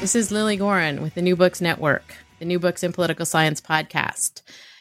[0.00, 3.60] This is Lily Goren with the New Books Network, the New Books in Political Science
[3.60, 4.40] podcast.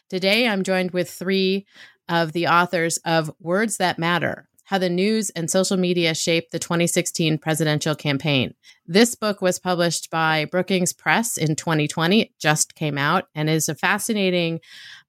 [0.10, 1.66] Today, I'm joined with three
[2.08, 6.58] of the authors of Words That Matter How the News and Social Media Shaped the
[6.58, 8.54] 2016 Presidential Campaign.
[8.88, 12.22] This book was published by Brookings Press in 2020.
[12.22, 14.62] It just came out and is a fascinating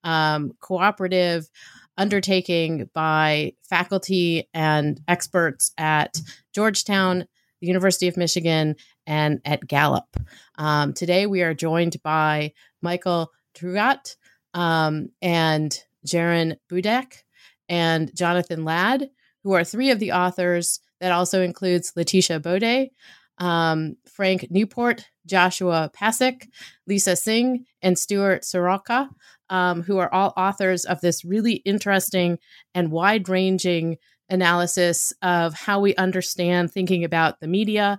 [0.03, 1.49] um, cooperative
[1.97, 6.21] undertaking by faculty and experts at
[6.53, 7.27] Georgetown,
[7.61, 8.75] the University of Michigan,
[9.11, 10.17] and at Gallup.
[10.57, 14.15] Um, today, we are joined by Michael Traugott
[14.55, 15.77] um, and
[16.07, 17.25] Ceren Budak
[17.69, 19.11] and Jonathan Ladd,
[19.43, 20.79] who are three of the authors.
[21.01, 22.91] That also includes Leticia Bode,
[23.39, 26.49] um, Frank Newport, Joshua Pasek,
[26.87, 29.09] Lisa Singh, and Stuart Soroka,
[29.49, 32.39] um, who are all authors of this really interesting
[32.77, 33.97] and wide ranging
[34.29, 37.99] analysis of how we understand thinking about the media,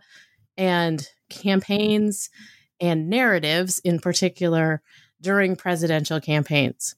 [0.57, 2.29] and campaigns
[2.79, 4.81] and narratives in particular
[5.21, 6.95] during presidential campaigns.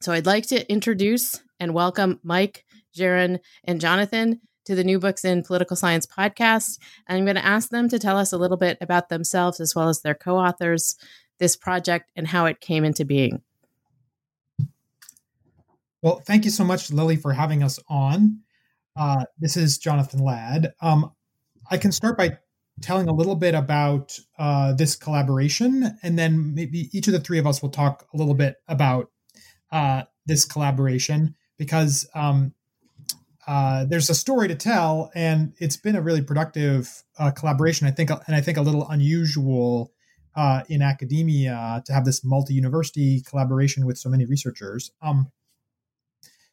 [0.00, 2.64] So I'd like to introduce and welcome Mike,
[2.96, 6.78] Ceren, and Jonathan to the New Books in Political Science podcast.
[7.06, 9.74] And I'm going to ask them to tell us a little bit about themselves as
[9.74, 10.96] well as their co authors,
[11.38, 13.42] this project, and how it came into being.
[16.02, 18.40] Well, thank you so much, Lily, for having us on.
[18.94, 20.72] Uh, this is Jonathan Ladd.
[20.80, 21.12] Um,
[21.70, 22.38] I can start by
[22.80, 27.38] telling a little bit about uh, this collaboration, and then maybe each of the three
[27.38, 29.10] of us will talk a little bit about
[29.72, 32.54] uh, this collaboration because um,
[33.46, 37.86] uh, there's a story to tell, and it's been a really productive uh, collaboration.
[37.86, 39.92] I think, and I think a little unusual
[40.36, 44.92] uh, in academia to have this multi-university collaboration with so many researchers.
[45.02, 45.32] Um,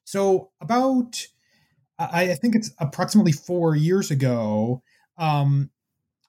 [0.06, 1.28] so about,
[2.00, 4.82] I, I think it's approximately four years ago.
[5.18, 5.70] Um,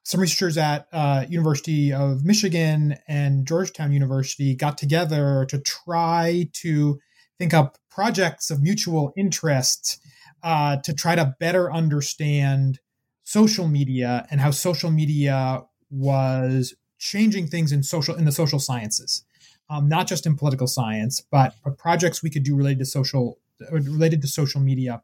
[0.07, 6.97] some researchers at uh, University of Michigan and Georgetown University got together to try to
[7.37, 10.01] think up projects of mutual interest
[10.43, 12.79] uh, to try to better understand
[13.25, 19.25] social media and how social media was changing things in social in the social sciences,
[19.69, 23.39] um, not just in political science, but, but projects we could do related to social
[23.71, 25.03] related to social media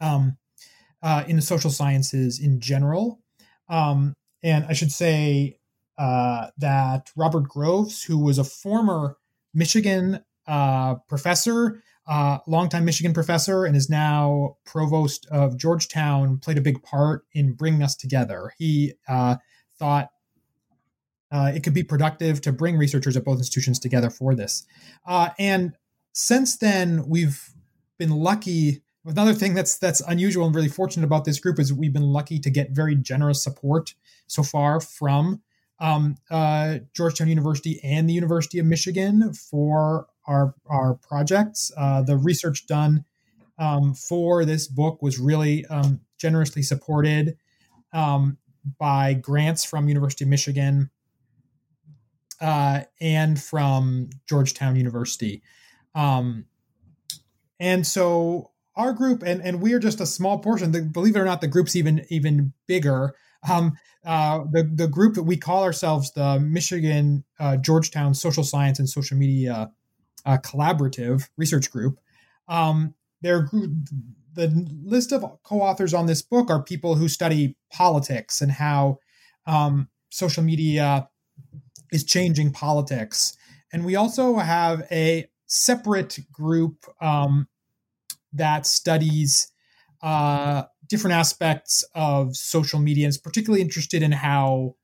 [0.00, 0.38] um,
[1.02, 3.20] uh, in the social sciences in general.
[3.70, 5.58] Um, and I should say
[5.96, 9.16] uh, that Robert Groves, who was a former
[9.54, 16.62] Michigan uh, professor, uh, longtime Michigan professor, and is now provost of Georgetown, played a
[16.62, 18.52] big part in bringing us together.
[18.58, 19.36] He uh,
[19.78, 20.10] thought
[21.30, 24.66] uh, it could be productive to bring researchers at both institutions together for this.
[25.06, 25.74] Uh, and
[26.12, 27.50] since then, we've
[27.98, 31.92] been lucky Another thing that's that's unusual and really fortunate about this group is we've
[31.92, 33.94] been lucky to get very generous support
[34.26, 35.40] so far from
[35.78, 41.72] um, uh, Georgetown University and the University of Michigan for our our projects.
[41.76, 43.04] Uh, the research done
[43.58, 47.38] um, for this book was really um, generously supported
[47.94, 48.36] um,
[48.78, 50.90] by grants from University of Michigan
[52.40, 55.42] uh, and from Georgetown University.
[55.94, 56.44] Um,
[57.58, 60.72] and so our group, and and we are just a small portion.
[60.72, 63.14] The, believe it or not, the group's even even bigger.
[63.48, 68.78] Um, uh, the the group that we call ourselves the Michigan uh, Georgetown Social Science
[68.78, 69.70] and Social Media
[70.24, 71.98] uh, Collaborative Research Group.
[72.48, 73.72] Um, their group,
[74.34, 74.48] the
[74.82, 78.98] list of co-authors on this book are people who study politics and how
[79.46, 81.08] um, social media
[81.92, 83.36] is changing politics.
[83.72, 87.48] And we also have a separate group um,
[88.32, 89.52] that studies
[90.02, 94.74] uh, different aspects of social media and is particularly interested in how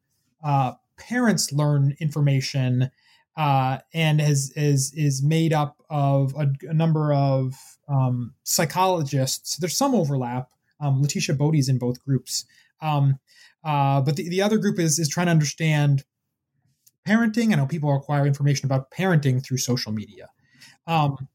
[0.45, 2.91] uh, parents learn information
[3.37, 7.55] uh, and is, is is made up of a, a number of
[7.89, 9.57] um, psychologists.
[9.57, 10.49] There's some overlap.
[10.81, 12.45] Um, Leticia Bode's in both groups,
[12.81, 13.19] um,
[13.65, 16.05] uh, but the, the other group is is trying to understand
[17.07, 20.29] parenting and how people acquire information about parenting through social media.
[20.87, 21.29] Um,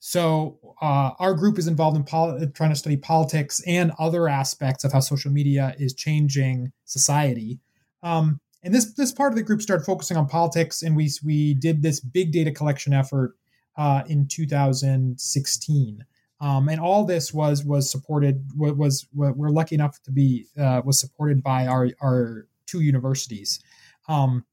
[0.00, 2.04] so uh, our group is involved in
[2.52, 7.58] trying to study politics and other aspects of how social media is changing society.
[8.02, 11.54] Um, and this this part of the group started focusing on politics, and we we
[11.54, 13.36] did this big data collection effort
[13.76, 16.04] uh, in 2016.
[16.40, 20.82] Um, and all this was was supported was, was we're lucky enough to be uh,
[20.84, 23.60] was supported by our our two universities.
[24.08, 24.44] Um,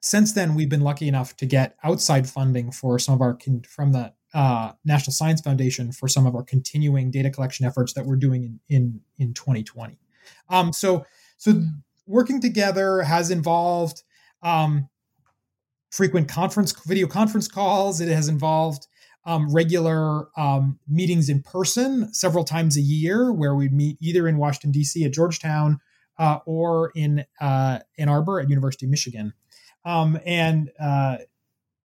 [0.00, 3.38] since then, we've been lucky enough to get outside funding for some of our
[3.68, 8.06] from the uh, National Science Foundation for some of our continuing data collection efforts that
[8.06, 9.98] we're doing in in, in 2020.
[10.48, 11.04] Um, so
[11.36, 11.62] so
[12.06, 14.02] working together has involved
[14.42, 14.88] um,
[15.90, 18.00] frequent conference video conference calls.
[18.00, 18.86] It has involved
[19.24, 24.38] um, regular um, meetings in person several times a year, where we meet either in
[24.38, 25.04] Washington D.C.
[25.04, 25.78] at Georgetown
[26.18, 29.32] uh, or in uh, Ann Arbor at University of Michigan,
[29.84, 31.18] um, and uh,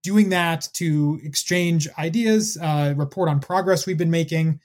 [0.04, 4.60] doing that to exchange ideas, uh, report on progress we've been making.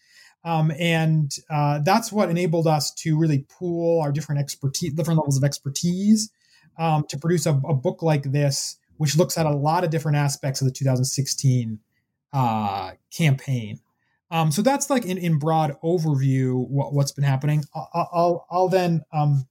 [0.45, 5.37] Um, and uh, that's what enabled us to really pool our different expertise, different levels
[5.37, 6.31] of expertise,
[6.79, 10.17] um, to produce a, a, book like this, which looks at a lot of different
[10.17, 11.81] aspects of the 2016
[12.33, 13.81] uh, campaign.
[14.31, 17.65] Um, so that's like in, in broad overview what, has been happening.
[17.75, 19.49] I'll, I'll, I'll then um,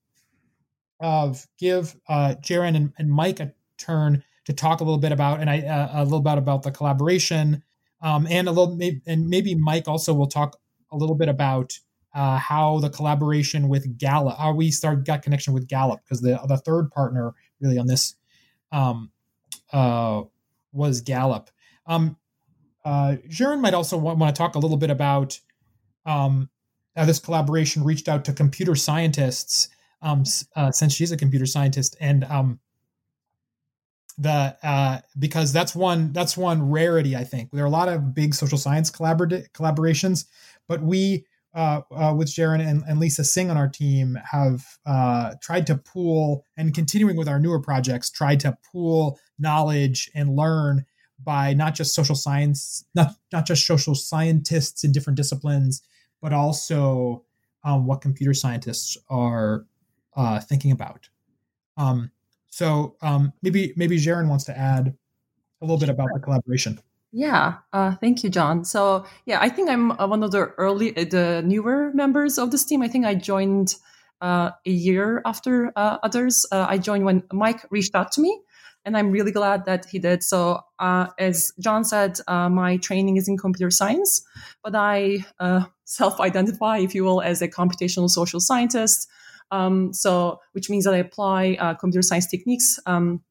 [0.99, 5.41] uh, give uh, Ceren and, and, Mike a turn to talk a little bit about
[5.41, 7.63] and I uh, a little bit about the collaboration
[8.01, 10.57] um, and a little and maybe Mike also will talk
[10.89, 11.77] a little bit about
[12.15, 16.39] uh, how the collaboration with Gallup, how we start got connection with Gallup because the
[16.47, 18.15] the third partner really on this
[18.71, 19.11] um,
[19.73, 20.23] uh,
[20.71, 21.49] was Gallup.
[21.85, 22.15] Um,
[22.85, 25.41] uh, Ceren might also want, want, to talk a little bit about
[26.05, 26.49] um,
[26.95, 29.67] how this collaboration reached out to computer scientists
[30.01, 30.23] um,
[30.55, 32.61] uh, since she's a computer scientist and um,
[34.17, 37.51] the uh, because that's one that's one rarity I think.
[37.51, 40.25] There are a lot of big social science collabor- collaborations,
[40.67, 45.33] but we uh, uh, with Ceren and, and, Lisa Singh on our team have uh,
[45.41, 50.85] tried to pool and continuing with our newer projects, tried to pool knowledge and learn
[51.23, 55.81] by not just social science, not not just social scientists in different disciplines,
[56.21, 57.23] but also
[57.63, 59.65] um, what computer scientists are
[60.15, 61.09] uh, thinking about.
[61.75, 62.11] Um,
[62.49, 64.95] so um, maybe maybe Ceren wants to add
[65.61, 66.79] a little bit about the collaboration.
[67.11, 68.65] Yeah, uh, thank you, John.
[68.65, 72.51] So yeah, I think I'm uh, one of the early, uh, the newer members of
[72.51, 72.81] this team.
[72.81, 73.75] I think I joined
[74.21, 76.45] uh, a year after uh, others.
[76.51, 78.39] Uh, I joined when Mike reached out to me,
[78.83, 80.21] and I'm really glad that he did.
[80.21, 84.23] So as John said, my training is in computer science,
[84.63, 85.25] but I
[85.85, 89.07] self-identify, if you will, as a computational social scientist.
[89.51, 93.21] Um, so, which means that I apply uh, computer science techniques um,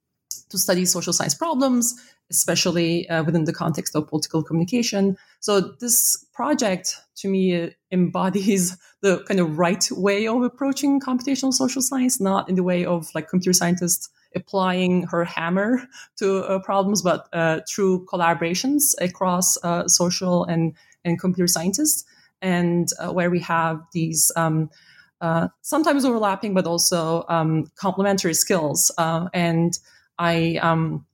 [0.48, 1.94] to study social science problems,
[2.30, 5.16] especially uh, within the context of political communication.
[5.40, 11.82] So, this project to me embodies the kind of right way of approaching computational social
[11.82, 15.82] science, not in the way of like computer scientists applying her hammer
[16.16, 20.74] to uh, problems, but uh, through collaborations across uh, social and,
[21.04, 22.04] and computer scientists,
[22.42, 24.70] and uh, where we have these um,
[25.20, 28.90] uh, sometimes overlapping, but also um, complementary skills.
[28.98, 29.78] Uh, and
[30.18, 31.06] I um,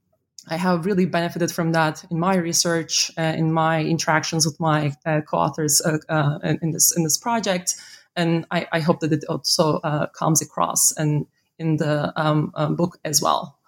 [0.48, 4.92] I have really benefited from that in my research, uh, in my interactions with my
[5.06, 7.76] uh, co-authors uh, uh, in, in, this in this project,
[8.16, 9.78] and I, I hope that it also
[10.14, 11.26] comes across and
[11.58, 13.58] in the um, book as well.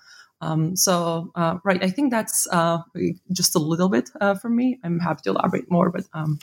[0.40, 1.30] Um, so,
[1.64, 2.48] right, I think that's
[3.32, 4.80] just a little bit from me.
[4.82, 6.40] I'm happy to elaborate more, but um,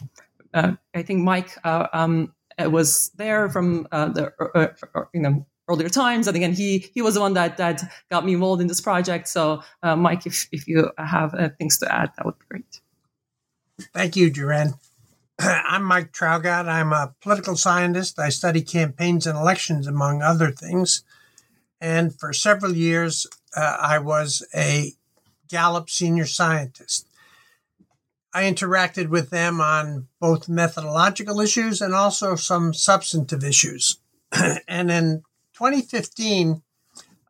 [0.53, 2.33] I think Mike um,
[2.67, 6.27] was there from uh, the uh, uh, you know earlier times.
[6.27, 9.27] And again, he he was the one that that got me involved in this project.
[9.27, 12.81] So, uh, Mike, if if you have uh, things to add, that would be great.
[13.93, 14.77] Thank you, Ceren.
[15.39, 16.67] I'm Mike Traugott.
[16.67, 18.19] I'm a political scientist.
[18.19, 21.03] I study campaigns and elections, among other things.
[21.79, 23.25] And for several years,
[23.55, 24.93] uh, I was a
[25.49, 27.07] Gallup senior scientist.
[28.33, 33.97] I interacted with them on both methodological issues and also some substantive issues.
[34.67, 35.23] and in
[35.53, 36.61] 2015,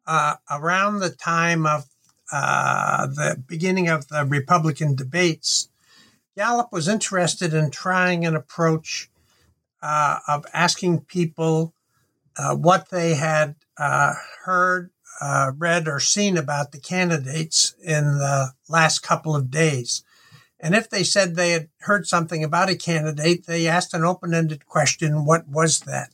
[0.06, 1.86] uh, around the time of
[2.32, 5.70] uh, the beginning of the Republican debates,
[6.38, 9.10] Gallup was interested in trying an approach
[9.82, 11.74] uh, of asking people
[12.38, 14.14] uh, what they had uh,
[14.46, 20.04] heard, uh, read, or seen about the candidates in the last couple of days.
[20.62, 24.34] And if they said they had heard something about a candidate, they asked an open
[24.34, 26.12] ended question what was that?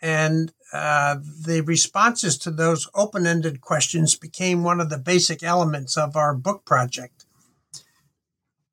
[0.00, 5.96] And uh, the responses to those open ended questions became one of the basic elements
[5.96, 7.26] of our book project.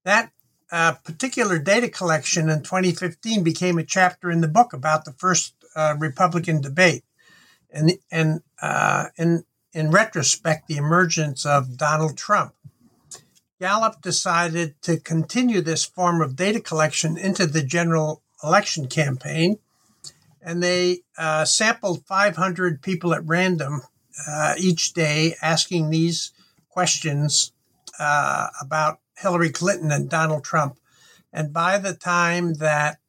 [0.03, 0.31] That
[0.71, 5.55] uh, particular data collection in 2015 became a chapter in the book about the first
[5.75, 7.03] uh, Republican debate.
[7.71, 9.43] and and uh, in
[9.73, 12.53] in retrospect, the emergence of Donald Trump.
[13.59, 19.57] Gallup decided to continue this form of data collection into the general election campaign,
[20.41, 23.81] and they uh, sampled 500 people at random
[24.27, 26.31] uh, each day, asking these
[26.69, 27.51] questions
[27.99, 30.77] uh, about Hillary Clinton and Donald Trump.
[31.33, 32.99] And by the time that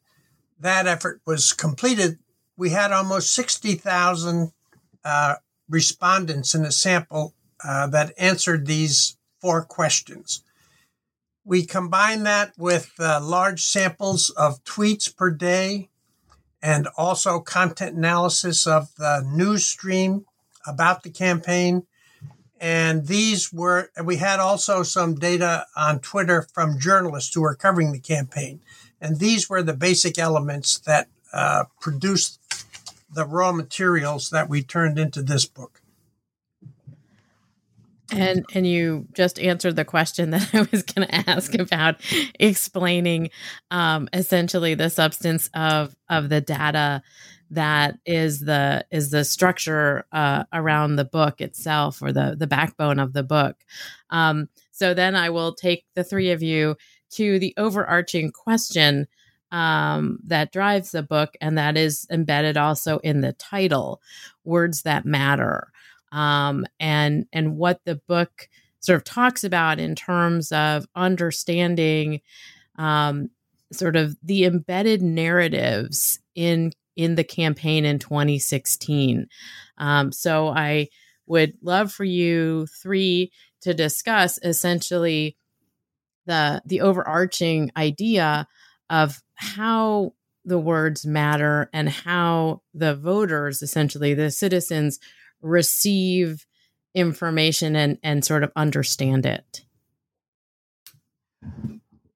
[0.59, 2.17] that effort was completed,
[2.57, 4.51] we had almost 60,000
[5.05, 5.35] uh,
[5.69, 10.43] respondents in a sample uh, that answered these four questions.
[11.45, 15.89] We combine that with uh, large samples of tweets per day
[16.61, 20.25] and also content analysis of the news stream
[20.67, 21.87] about the campaign.
[22.59, 27.93] And these were, we had also some data on Twitter from journalists who were covering
[27.93, 28.59] the campaign.
[28.99, 32.39] And these were the basic elements that uh, produced
[33.11, 35.78] the raw materials that we turned into this book.
[38.11, 42.01] And and you just answered the question that I was going to ask about
[42.39, 43.29] explaining
[43.71, 47.01] um, essentially the substance of of the data
[47.51, 52.99] that is the is the structure uh, around the book itself or the the backbone
[52.99, 53.57] of the book.
[54.09, 56.75] Um, so then I will take the three of you
[57.11, 59.07] to the overarching question
[59.51, 64.01] um, that drives the book, and that is embedded also in the title,
[64.43, 65.71] "Words That Matter."
[66.11, 68.49] Um, and and what the book
[68.79, 72.21] sort of talks about in terms of understanding
[72.77, 73.29] um,
[73.71, 79.27] sort of the embedded narratives in in the campaign in 2016.
[79.77, 80.89] Um, so I
[81.27, 85.37] would love for you three to discuss essentially
[86.25, 88.47] the the overarching idea
[88.89, 90.13] of how
[90.45, 94.99] the words matter and how the voters essentially the citizens
[95.41, 96.45] receive
[96.95, 99.65] information and and sort of understand it.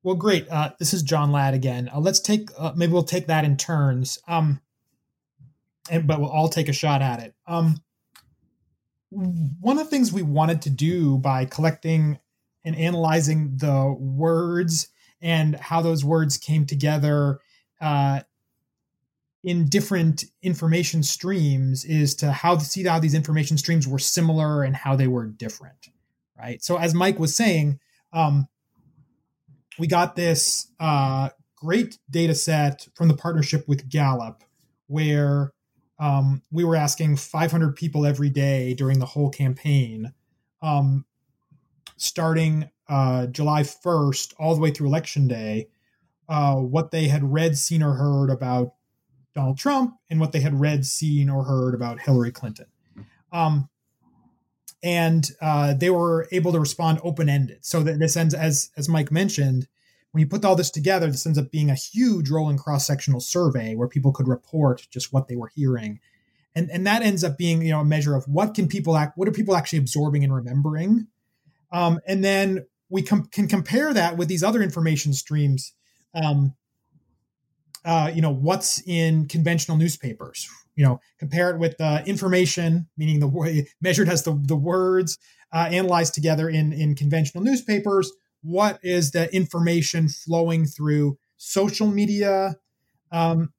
[0.01, 0.47] Well great.
[0.49, 1.89] Uh, this is john ladd again.
[1.93, 4.19] Uh, let's take uh, maybe we'll take that in turns.
[4.27, 4.61] Um
[5.89, 7.33] and but we'll all take a shot at it.
[7.47, 7.81] Um
[9.09, 12.17] one of the things we wanted to do by collecting
[12.65, 14.87] and analyzing the words
[15.21, 17.39] and how those words came together
[17.79, 18.21] uh,
[19.43, 24.63] in different information streams is to how to see how these information streams were similar
[24.63, 25.89] and how they were different
[26.37, 26.63] right?
[26.63, 27.79] So as mike was saying
[28.11, 28.47] um,
[29.79, 34.43] we got this uh, great data set from the partnership with gallup
[34.87, 35.51] where
[35.99, 40.13] um, we were asking 500 people every day during the whole campaign
[40.61, 41.05] um,
[41.97, 45.69] starting uh, july 1st all the way through election day
[46.29, 48.73] uh, what they had read seen or heard about
[49.33, 52.67] Donald Trump and what they had read, seen, or heard about Hillary Clinton.
[53.31, 53.69] Um,
[54.83, 57.59] and uh, they were able to respond open ended.
[57.61, 59.67] So that this ends, as as Mike mentioned,
[60.11, 63.21] when you put all this together, this ends up being a huge rolling cross sectional
[63.21, 65.99] survey where people could report just what they were hearing,
[66.53, 69.17] and and that ends up being you know a measure of what can people act,
[69.17, 71.07] what are people actually absorbing and remembering,
[71.71, 75.73] um, and then we com- can compare that with these other information streams.
[76.13, 76.53] Um,
[77.85, 83.19] uh, you know what's in conventional newspapers you know compare it with the information meaning
[83.19, 85.17] the way measured as the, the words
[85.53, 88.11] uh, analyzed together in in conventional newspapers.
[88.41, 92.57] What is the information flowing through social media
[93.11, 93.53] um,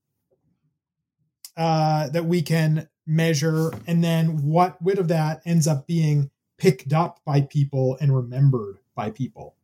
[1.56, 3.72] uh, that we can measure?
[3.86, 8.78] And then what bit of that ends up being picked up by people and remembered
[8.94, 9.54] by people?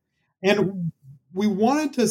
[0.42, 0.92] And
[1.34, 2.08] we wanted to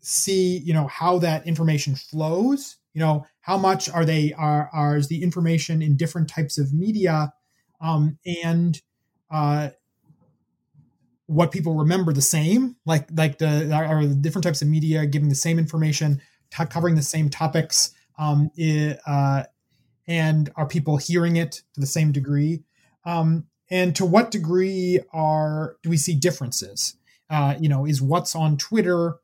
[0.00, 4.96] see you know how that information flows you know how much are they are, are
[4.96, 7.32] is the information in different types of media
[7.80, 8.80] um, and
[9.30, 9.68] uh,
[11.26, 15.28] what people remember the same like like the are the different types of media giving
[15.28, 18.50] the same information t- covering the same topics um,
[19.06, 19.44] uh,
[20.06, 22.62] and are people hearing it to the same degree?
[23.04, 26.96] Um, and to what degree are do we see differences?
[27.30, 29.14] Uh, you know is what's on twitter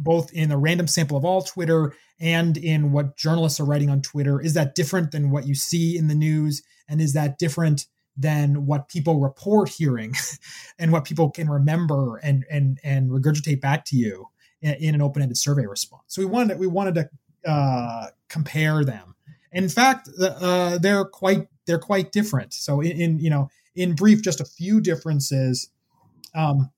[0.00, 4.02] both in a random sample of all Twitter and in what journalists are writing on
[4.02, 4.40] Twitter?
[4.40, 6.62] Is that different than what you see in the news?
[6.88, 10.14] And is that different than what people report hearing
[10.78, 14.28] and what people can remember and and and regurgitate back to you
[14.62, 16.04] in, in an open-ended survey response?
[16.08, 19.14] So we wanted we wanted to uh, compare them.
[19.52, 22.52] In fact, uh, they're quite they're quite different.
[22.54, 25.68] So in, in, you know in brief, just a few differences.
[26.34, 26.70] Um,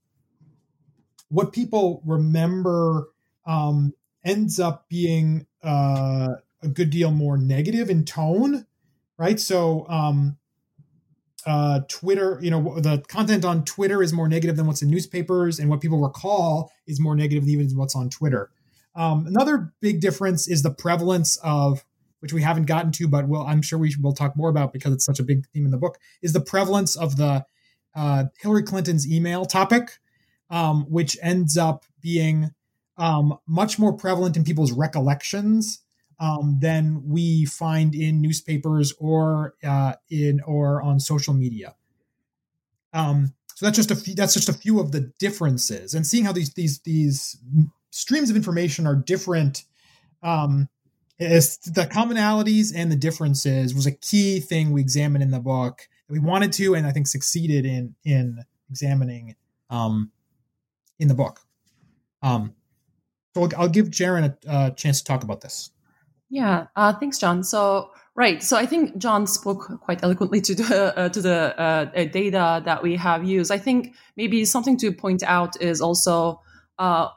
[1.28, 3.08] what people remember
[3.46, 8.66] um, ends up being uh, a good deal more negative in tone
[9.18, 9.38] right?
[9.40, 10.36] So, um,
[11.46, 15.58] uh, Twitter, you know, the content on Twitter is more negative than what's in newspapers,
[15.58, 18.50] and what people recall is more negative than even what's on Twitter.
[18.96, 21.84] Um, another big difference is the prevalence of,
[22.18, 24.92] which we haven't gotten to, but we'll, I'm sure we will talk more about because
[24.92, 27.44] it's such a big theme in the book, is the prevalence of the
[27.94, 29.98] uh, Hillary Clinton's email topic,
[30.50, 32.50] um, which ends up being
[32.98, 35.80] um, much more prevalent in people's recollections
[36.18, 41.74] um, than we find in newspapers or uh, in or on social media.
[42.92, 46.24] Um, so that's just a few, that's just a few of the differences, and seeing
[46.24, 47.36] how these these these
[47.90, 49.64] streams of information are different.
[50.22, 50.68] Um,
[51.18, 55.88] is the commonalities and the differences was a key thing we examined in the book
[56.08, 59.34] we wanted to, and I think succeeded in in examining
[59.70, 60.10] um,
[60.98, 61.40] in the book.
[62.22, 62.54] Um,
[63.34, 65.70] so I'll, give Ceren a, a, chance to talk about this.
[66.30, 67.44] Yeah, uh, thanks, John.
[67.44, 71.84] So right, so I think John spoke quite eloquently to the uh, to the uh,
[72.06, 73.52] data that we have used.
[73.52, 76.40] I think maybe something to point out is also
[76.78, 77.08] uh,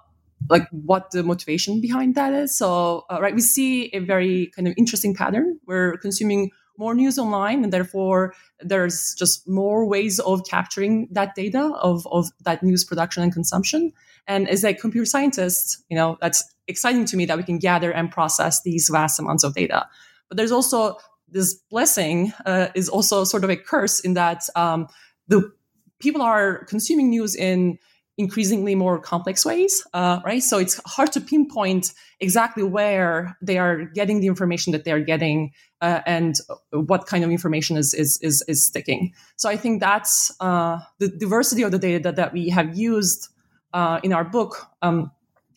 [0.49, 2.57] like what the motivation behind that is.
[2.57, 5.59] So uh, right, we see a very kind of interesting pattern.
[5.65, 11.71] We're consuming more news online, and therefore there's just more ways of capturing that data
[11.81, 13.91] of of that news production and consumption.
[14.25, 17.91] And as a computer scientist, you know, that's exciting to me that we can gather
[17.91, 19.87] and process these vast amounts of data.
[20.29, 24.87] But there's also this blessing uh, is also sort of a curse in that um,
[25.27, 25.51] the
[25.99, 27.77] people are consuming news in
[28.19, 30.43] increasingly more complex ways, uh, right?
[30.43, 34.99] So it's hard to pinpoint exactly where they are getting the information that they are
[34.99, 36.35] getting uh, and
[36.71, 39.13] what kind of information is is is, is sticking.
[39.37, 43.29] So I think that's uh, the diversity of the data that, that we have used
[43.73, 45.11] uh, in our book, um,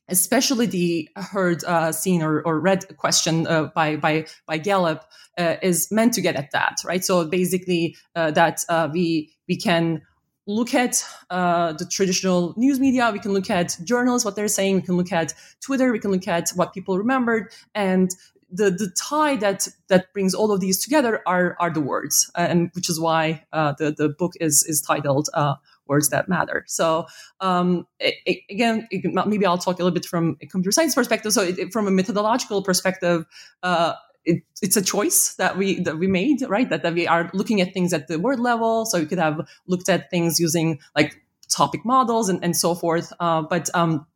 [0.08, 5.02] especially the heard, uh, seen, or, or read question uh, by by by Gallup,
[5.36, 7.04] is meant to get at that, right?
[7.04, 8.60] So basically, that
[8.92, 10.02] we we can
[10.46, 14.82] look at the traditional news media, we can look at journals, what they're saying, we
[14.82, 18.10] can look at Twitter, we can look at what people remembered, and
[18.54, 22.70] the the tie that that brings all of these together are are the words, and
[22.74, 25.28] which is why the the book is is titled
[25.86, 26.64] words that matter.
[26.68, 27.06] So
[27.40, 30.94] um, it, it, again, it, maybe I'll talk a little bit from a computer science
[30.94, 31.32] perspective.
[31.32, 33.26] So from a methodological perspective,
[33.62, 36.68] uh, it, it's a choice that we that we made, right?
[36.68, 38.86] That, that we are looking at things at the word level.
[38.86, 43.12] So we could have looked at things using like topic models and, and so forth.
[43.20, 44.06] Uh, but um,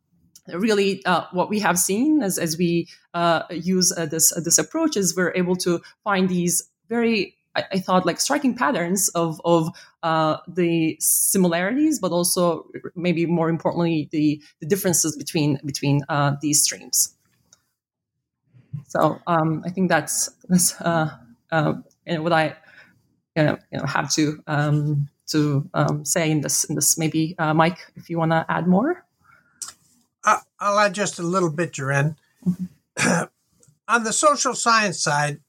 [0.47, 4.57] really, uh, what we have seen as as we uh, use uh, this uh, this
[4.57, 9.41] approach is we're able to find these very I, I thought like striking patterns of
[9.43, 9.69] of
[10.03, 16.01] uh, the similarities, but also maybe more importantly the the differences between between
[16.41, 17.16] these streams.
[18.87, 21.17] So um, I think that's that's uh,
[21.51, 21.73] uh,
[22.05, 22.55] what I
[23.35, 27.35] you know, you know have to um, to um, say in this in this maybe
[27.37, 29.03] uh, Mike, if you want to add more.
[30.59, 32.15] I'll add just a little bit, Ceren.
[32.47, 33.23] Mm-hmm.
[33.89, 35.39] On the social science side,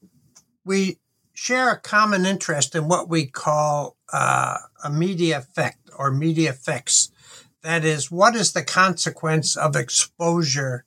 [0.64, 0.98] we
[1.32, 7.10] share a common interest in what we call uh, a media effect or media effects.
[7.62, 10.84] That is, what is the consequence of exposure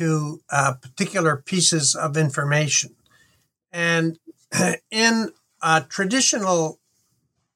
[0.00, 2.96] to uh, particular pieces of information?
[3.70, 4.18] And
[4.90, 5.32] in
[5.62, 6.80] a traditional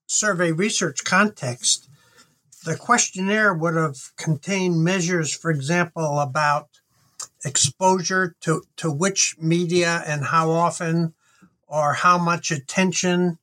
[0.06, 1.88] survey research context,
[2.66, 6.68] the questionnaire would have contained measures, for example, about
[7.46, 11.14] exposure to, to which media and how often,
[11.66, 13.38] or how much attention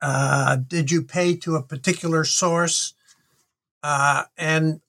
[0.00, 2.94] uh, did you pay to a particular source,
[3.82, 4.80] uh, and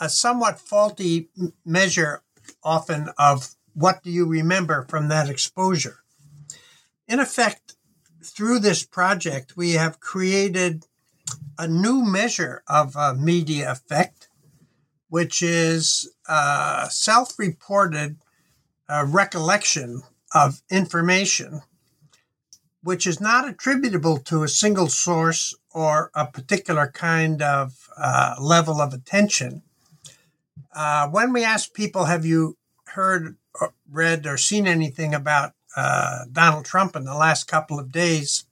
[0.00, 1.28] a somewhat faulty
[1.64, 2.22] measure
[2.62, 5.98] often of what do you remember from that exposure.
[7.06, 7.76] In effect,
[8.22, 10.86] through this project, we have created
[11.58, 14.28] a new measure of uh, media effect,
[15.08, 18.16] which is uh, self reported
[18.88, 20.02] uh, recollection
[20.34, 21.62] of information
[22.82, 27.88] which is not attributable to a single source or a particular kind of
[28.40, 29.62] level of attention.
[30.74, 36.24] Uh, when we ask people, have you heard, or read, or seen anything about uh,
[36.30, 38.44] Donald Trump in the last couple of days?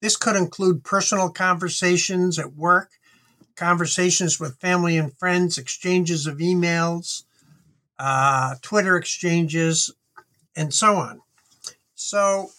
[0.00, 2.90] This could include personal conversations at work,
[3.56, 7.24] conversations with family and friends, exchanges of emails,
[7.98, 9.92] uh, Twitter exchanges,
[10.56, 11.20] and so on.
[11.94, 12.50] So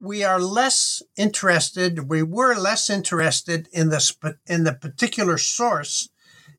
[0.00, 6.08] we are less interested, we were less interested in the, in the particular source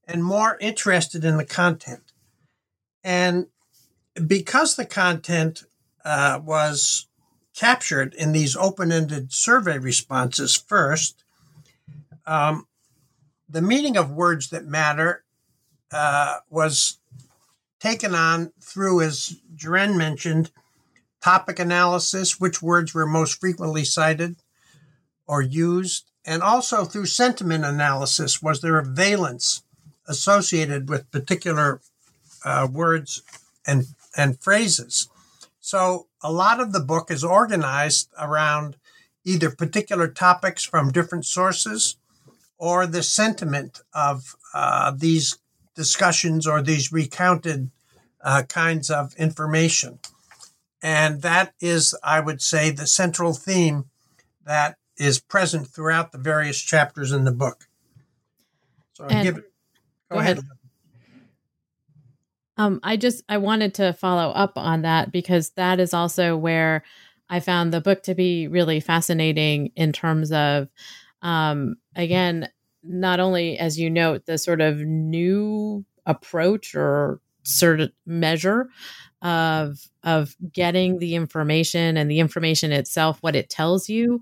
[0.08, 2.12] and more interested in the content.
[3.04, 3.48] And
[4.28, 5.64] because the content
[6.04, 7.08] uh, was
[7.56, 11.24] captured in these open ended survey responses first.
[12.26, 12.68] Um,
[13.50, 15.24] the meaning of words that matter
[15.92, 17.00] uh, was
[17.80, 20.52] taken on through, as Ceren mentioned,
[21.22, 24.38] topic analysis, which words were most frequently cited
[25.28, 28.42] or used, and also through sentiment analysis.
[28.42, 29.64] Was there a valence
[30.12, 31.82] associated with particular
[32.46, 33.24] uh, words
[33.66, 35.10] and, and phrases?
[35.60, 38.78] So a lot of the book is organized around
[39.24, 41.96] either particular topics from different sources
[42.58, 45.38] or the sentiment of uh, these
[45.76, 47.72] discussions or these recounted
[48.24, 50.00] uh, kinds of information.
[50.82, 53.86] And that is, I would say, the central theme
[54.46, 57.68] that is present throughout the various chapters in the book.
[58.94, 59.51] So I give it.
[60.12, 60.40] Go, ahead.
[60.40, 60.50] ahead.
[62.58, 66.84] Um, I just I wanted to follow up on that because that is also where
[67.30, 70.68] I found the book to be really fascinating in terms of
[71.22, 72.50] um, again,
[72.84, 78.70] not only as you note, the sort of new approach or sort of measure
[79.22, 84.20] of of getting the information and the information itself, what it tells you,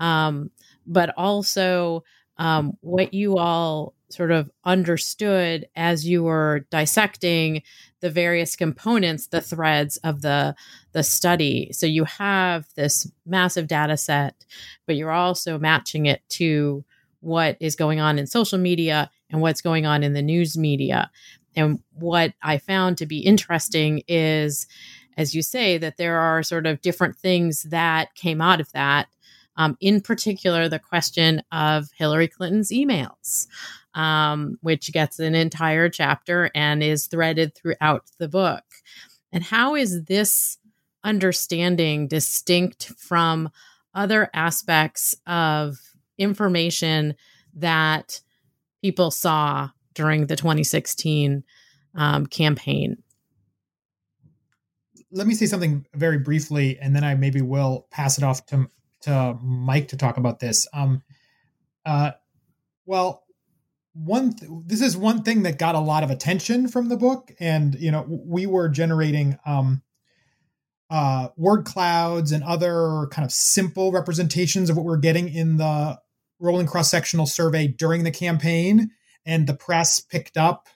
[0.00, 0.50] um,
[0.86, 2.04] but also
[2.36, 7.62] um, what you all sort of understood as you were dissecting
[8.00, 10.54] the various components the threads of the
[10.92, 11.70] the study.
[11.72, 14.44] So you have this massive data set
[14.86, 16.84] but you're also matching it to
[17.20, 21.10] what is going on in social media and what's going on in the news media.
[21.56, 24.66] And what i found to be interesting is
[25.16, 29.08] as you say that there are sort of different things that came out of that.
[29.56, 33.46] Um, in particular the question of hillary clinton's emails
[33.94, 38.64] um, which gets an entire chapter and is threaded throughout the book.
[39.32, 40.58] And how is this
[41.04, 43.50] understanding distinct from
[43.94, 45.78] other aspects of
[46.18, 47.14] information
[47.54, 48.20] that
[48.82, 51.44] people saw during the 2016
[51.94, 53.02] um, campaign?
[55.12, 58.68] Let me say something very briefly, and then I maybe will pass it off to
[59.02, 60.68] to Mike to talk about this.
[60.74, 61.02] Um,
[61.86, 62.12] uh,
[62.84, 63.24] well,
[64.04, 67.32] one th- this is one thing that got a lot of attention from the book
[67.38, 69.82] and you know we were generating um
[70.88, 75.98] uh word clouds and other kind of simple representations of what we're getting in the
[76.38, 78.90] rolling cross sectional survey during the campaign
[79.26, 80.68] and the press picked up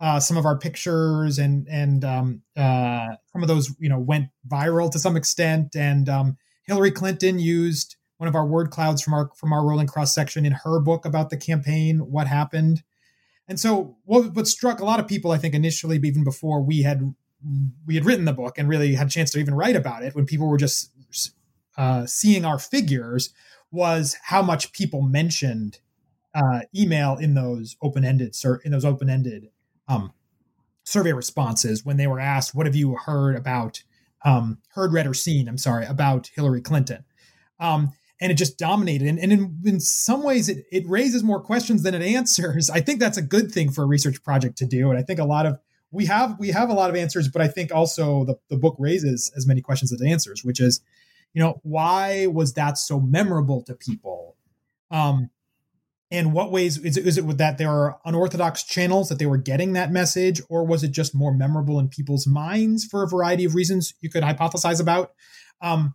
[0.00, 4.26] uh, some of our pictures and and um, uh, some of those you know went
[4.48, 9.14] viral to some extent and um, Hillary Clinton used one of our word clouds from
[9.14, 12.84] our from our rolling cross section in her book about the campaign, what happened.
[13.48, 16.82] And so what, what struck a lot of people, I think, initially, even before we
[16.82, 17.16] had
[17.84, 20.14] we had written the book and really had a chance to even write about it,
[20.14, 20.92] when people were just
[21.76, 23.30] uh, seeing our figures,
[23.72, 25.80] was how much people mentioned
[26.32, 29.50] uh, email in those open ended in those open ended
[29.88, 30.12] um,
[30.84, 33.82] survey responses when they were asked, "What have you heard about?"
[34.24, 35.48] Um, heard, read, or seen?
[35.48, 37.04] I'm sorry about Hillary Clinton.
[37.58, 37.90] Um,
[38.22, 39.08] and it just dominated.
[39.08, 42.70] And, and in, in some ways, it, it raises more questions than it answers.
[42.70, 44.90] I think that's a good thing for a research project to do.
[44.90, 45.58] And I think a lot of
[45.90, 48.76] we have we have a lot of answers, but I think also the, the book
[48.78, 50.80] raises as many questions as it answers, which is,
[51.34, 54.36] you know, why was that so memorable to people?
[54.90, 55.30] Um,
[56.12, 59.36] and what ways is it, is it that there are unorthodox channels that they were
[59.36, 63.44] getting that message, or was it just more memorable in people's minds for a variety
[63.44, 65.12] of reasons you could hypothesize about?
[65.60, 65.94] Um,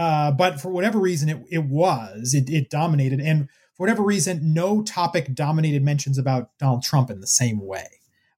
[0.00, 3.20] uh, but for whatever reason, it, it was, it, it dominated.
[3.20, 7.86] And for whatever reason, no topic dominated mentions about Donald Trump in the same way.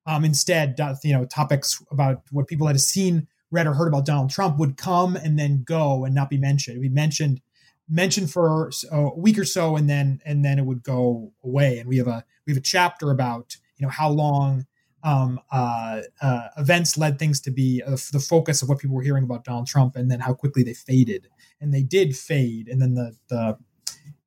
[0.04, 4.30] Um, instead, you know, topics about what people had seen, read, or heard about Donald
[4.30, 6.80] Trump would come and then go and not be mentioned.
[6.80, 7.40] We mentioned
[7.88, 11.78] mentioned for a week or so, and then and then it would go away.
[11.78, 14.66] And we have a we have a chapter about you know how long
[15.04, 19.02] um, uh, uh, events led things to be uh, the focus of what people were
[19.02, 21.28] hearing about Donald Trump, and then how quickly they faded.
[21.62, 23.56] And they did fade, and then the the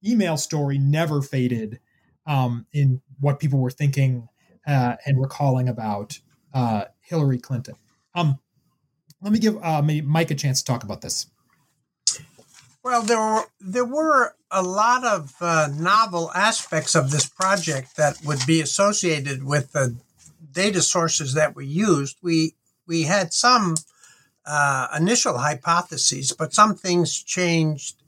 [0.03, 1.79] email story never faded
[2.25, 4.27] um, in what people were thinking
[4.65, 6.19] uh, and recalling about
[6.53, 7.75] uh, Hillary Clinton.
[8.15, 8.39] Um,
[9.21, 11.27] let me give uh, Mike a chance to talk about this.
[12.83, 18.17] Well, there were there were a lot of uh, novel aspects of this project that
[18.23, 19.97] would be associated with the
[20.55, 22.55] data sources that we used, we
[22.87, 23.75] we had some
[24.45, 28.01] uh, initial hypotheses, but some things changed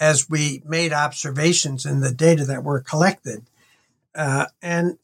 [0.00, 3.44] as we made observations in the data that were collected.
[4.14, 4.98] Uh, and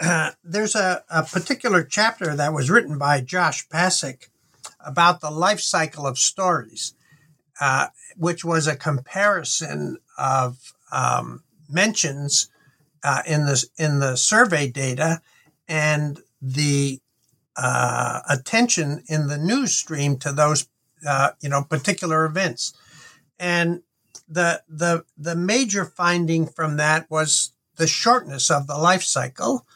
[0.00, 4.28] uh, there's a, a, particular chapter that was written by Josh Pasek
[4.80, 6.94] about the life cycle of stories.
[7.60, 12.48] uh, which was a comparison of um, mentions
[13.02, 15.20] uh, in the in the survey data
[15.68, 17.00] and the
[17.56, 20.68] uh, attention in the news stream to those
[21.06, 22.72] uh, you know particular events,
[23.38, 23.82] and
[24.28, 29.66] the the the major finding from that was the shortness of the life cycle.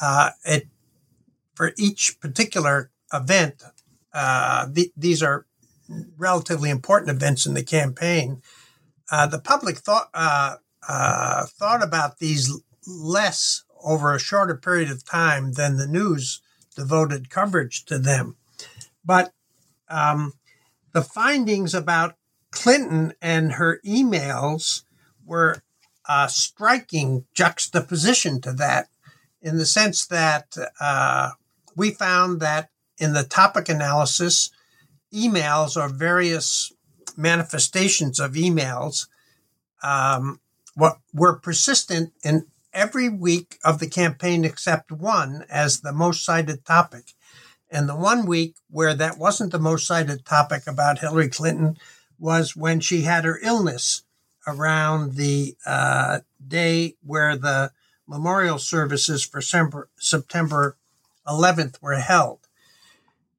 [0.00, 0.68] Uh, it
[1.54, 3.62] for each particular event,
[4.12, 5.46] uh, the, these are
[6.18, 8.42] relatively important events in the campaign.
[9.10, 10.56] Uh, the public thought uh,
[11.46, 12.52] thought about these
[12.86, 16.40] less over a shorter period of time than the news
[16.76, 18.36] devoted coverage to them.
[19.04, 19.32] But
[19.88, 20.34] um,
[20.92, 22.16] the findings about
[22.52, 24.84] Clinton and her emails
[25.24, 25.62] were
[26.08, 28.88] a striking juxtaposition to that,
[29.42, 31.30] in the sense that uh,
[31.74, 34.50] we found that in the topic analysis,
[35.12, 36.72] emails or various
[37.16, 39.06] manifestations of emails
[39.82, 40.40] um,
[40.74, 46.64] what were persistent in every week of the campaign except one as the most cited
[46.64, 47.14] topic.
[47.70, 51.78] And the one week where that wasn't the most cited topic about Hillary Clinton
[52.18, 54.02] was when she had her illness
[54.46, 57.72] around the uh, day where the
[58.06, 60.76] memorial services for September
[61.26, 62.40] 11th were held.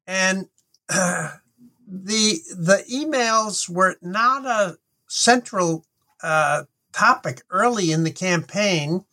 [0.06, 0.48] And
[0.90, 1.32] uh,
[1.88, 5.86] the the emails were not a central
[6.22, 9.06] uh, topic early in the campaign,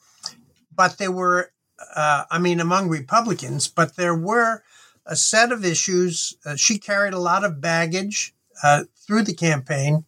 [0.74, 1.52] but there were,
[1.94, 4.62] uh, I mean, among Republicans, but there were
[5.06, 6.36] a set of issues.
[6.44, 10.04] Uh, she carried a lot of baggage uh, through the campaign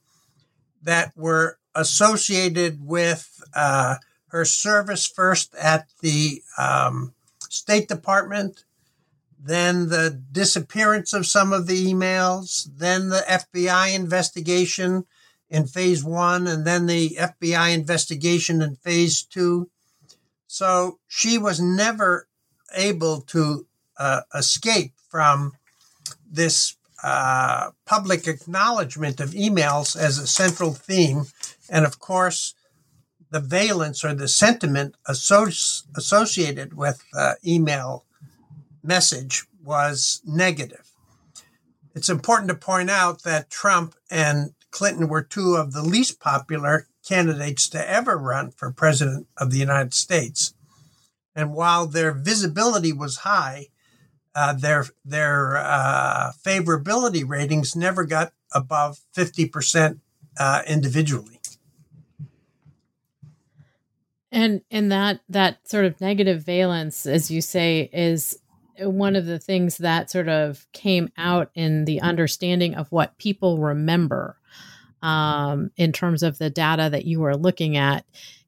[0.83, 3.97] that were associated with uh,
[4.29, 7.13] her service first at the um,
[7.49, 8.65] State Department
[9.47, 15.05] then the disappearance of some of the emails, then the FBI investigation
[15.49, 19.71] in phase one, and then the FBI investigation in phase two.
[20.47, 22.29] So she was never
[22.75, 23.67] able to
[23.99, 25.53] uh, escape from
[26.31, 31.27] this uh, public acknowledgement of emails as a central theme.
[31.69, 32.55] And of course,
[33.31, 38.05] the valence or the sentiment associated with uh, email
[38.83, 40.93] message was negative.
[41.95, 46.87] It's important to point out that Trump and Clinton were two of the least popular
[47.07, 50.55] candidates to ever run for president of the United States.
[51.35, 53.69] And while their visibility was high,
[54.35, 60.01] uh, their their uh, favorability ratings never got above fifty percent
[60.39, 61.41] uh, individually.
[64.33, 68.39] And and that that sort of negative valence, as you say, is
[68.79, 73.59] one of the things that sort of came out in the understanding of what people
[73.59, 74.37] remember
[75.03, 78.05] um, in terms of the data that you were looking at.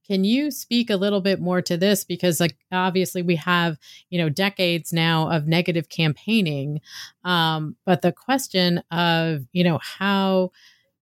[0.06, 2.02] Can you speak a little bit more to this?
[2.02, 6.80] Because, like, obviously, we have you know decades now of negative campaigning,
[7.24, 10.50] um, but the question of you know how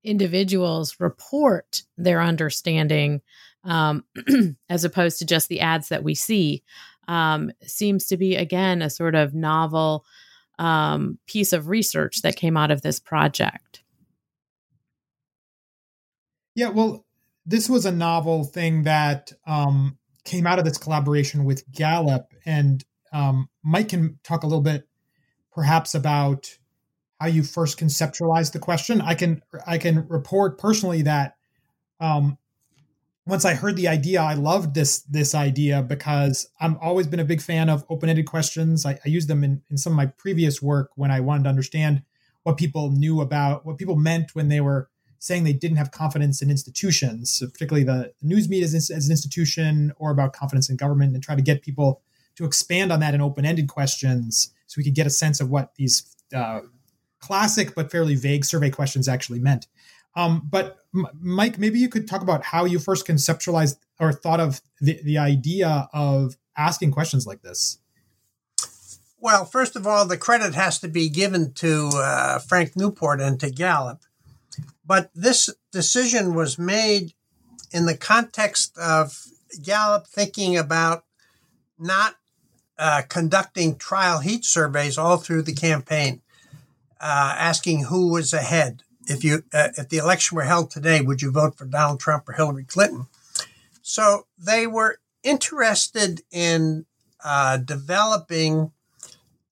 [0.03, 3.21] individuals report their understanding
[3.65, 4.05] um,
[4.71, 6.63] as opposed to just the ads that we see
[7.09, 10.05] um, seems to be, again, a sort of novel
[10.59, 13.83] um, piece of research that came out of this project.
[16.57, 17.05] Yeah, well,
[17.45, 22.33] this was a novel thing that um, came out of this collaboration with Gallup.
[22.47, 24.89] And um, Mike can talk a little bit
[25.55, 26.59] perhaps about
[27.21, 29.03] how you first conceptualized the question.
[29.03, 31.37] I can I can report personally that
[32.01, 32.39] um,
[33.27, 37.25] once I heard the idea, I loved this this idea because I've always been a
[37.25, 38.87] big fan of open ended questions.
[38.87, 41.51] I, I use them in, in some of my previous work when I wanted to
[41.51, 42.03] understand
[42.45, 44.89] what people knew about what people meant when they were
[45.27, 49.11] saying they didn't have confidence in institutions, so particularly the, news media as, as, an
[49.11, 52.01] institution, or about confidence in government, and try to get people
[52.37, 55.51] to expand on that in open ended questions so we could get a sense of
[55.51, 56.61] what these uh,
[57.19, 59.67] classic but fairly vague survey questions actually meant.
[60.15, 64.41] Um, but M- Mike, maybe you could talk about how you first conceptualized or thought
[64.41, 67.79] of the, the idea of asking questions like this.
[69.19, 73.41] Well, first of all, the credit has to be given to uh, Frank Newport and
[73.41, 74.03] to Gallup.
[74.87, 77.13] But this decision was made
[77.73, 79.25] in the context of
[79.63, 81.05] Gallup thinking about
[81.79, 82.17] not
[82.79, 86.23] uh, conducting trial heat surveys all through the campaign,
[87.01, 91.23] uh, asking who was ahead if you uh, if the election were held today, would
[91.23, 93.07] you vote for Donald Trump or Hillary Clinton?
[93.83, 96.87] So they were interested in
[97.25, 98.73] uh, developing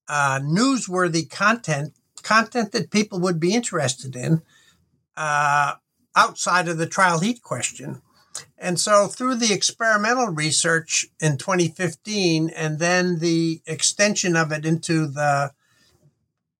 [0.07, 4.41] uh, newsworthy content, content that people would be interested in,
[5.17, 5.75] uh,
[6.15, 8.01] outside of the trial heat question.
[8.57, 15.07] And so, through the experimental research in 2015 and then the extension of it into
[15.07, 15.51] the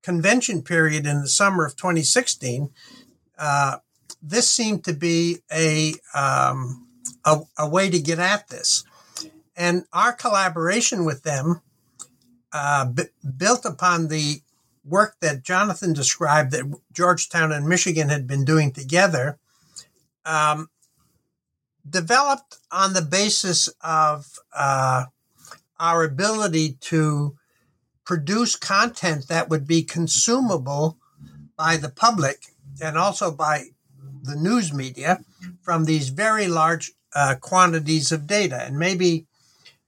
[0.03, 2.69] convention period in the summer of 2016,
[3.37, 3.77] uh,
[4.21, 6.87] this seemed to be a, um,
[7.25, 8.83] a, a way to get at this.
[9.57, 11.61] And our collaboration with them
[12.51, 13.03] uh, b-
[13.37, 14.41] built upon the
[14.85, 19.37] work that Jonathan described that Georgetown and Michigan had been doing together,
[20.25, 20.69] um,
[21.87, 25.05] developed on the basis of uh,
[25.79, 27.35] our ability to
[28.05, 30.97] produce content that would be consumable
[31.57, 32.45] by the public
[32.81, 33.65] and also by
[34.23, 35.19] the news media
[35.61, 38.63] from these very large uh, quantities of data.
[38.63, 39.25] And maybe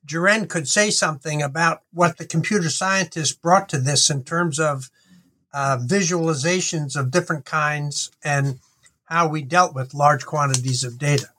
[0.08, 4.90] Ceren could say something about what the computer scientists brought to this in terms of
[5.54, 8.60] uh, visualizations of different kinds and
[9.06, 11.30] how we dealt with large quantities of data.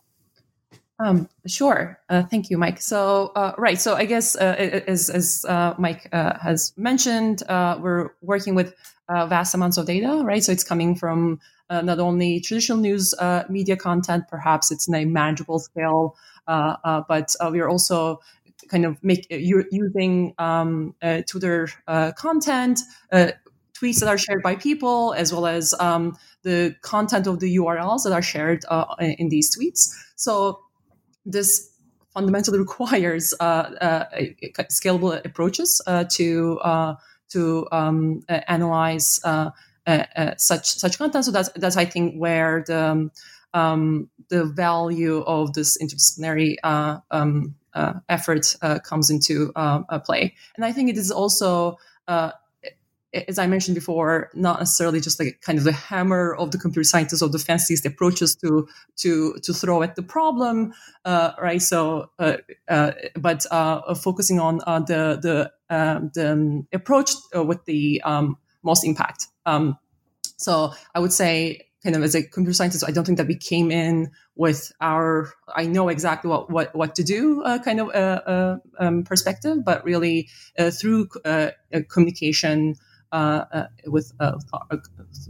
[1.01, 1.99] Um, sure.
[2.09, 2.81] Uh, thank you, Mike.
[2.81, 3.81] So, uh, right.
[3.81, 8.75] So, I guess uh, as, as uh, Mike uh, has mentioned, uh, we're working with
[9.09, 10.43] vast amounts of data, right?
[10.43, 13.15] So, it's coming from not only traditional news
[13.49, 18.21] media content, perhaps it's in a manageable scale, but we are also
[18.69, 20.95] kind of make using um,
[21.27, 21.69] Twitter
[22.17, 22.81] content,
[23.13, 28.05] tweets that are shared by people, as well as um, the content of the URLs
[28.05, 28.65] that are shared
[29.01, 29.93] in these tweets.
[30.17, 30.61] So
[31.25, 31.71] this
[32.15, 33.45] fundamentally requires uh,
[33.81, 34.05] uh,
[34.71, 36.95] scalable approaches uh, to uh,
[37.31, 39.51] to um, analyze uh,
[40.37, 41.25] such such content.
[41.25, 43.13] So that's that's I think where the um,
[43.55, 46.57] um the value of this interdisciplinary
[47.11, 48.55] um, effort
[48.85, 49.53] comes into
[50.05, 50.35] play.
[50.57, 51.79] And I think it is also
[53.15, 56.85] as I mentioned before, not necessarily just like kind of the hammer of the computer
[56.85, 61.63] scientists or the fanciest approaches to to to throw at the problem, uh, right?
[61.63, 67.43] So, uh, uh, but uh, focusing on uh, the the um, the um, approach uh,
[67.43, 69.27] with the um, most impact.
[69.47, 69.79] Um,
[70.37, 73.37] so, I would say, kind of as a computer scientist, I don't think that we
[73.37, 77.89] came in with our I know exactly what what what to do uh, kind of
[77.89, 80.29] uh, uh, um, perspective, but really
[80.73, 81.09] through
[81.89, 82.77] communication.
[83.11, 84.33] Uh, uh, with uh,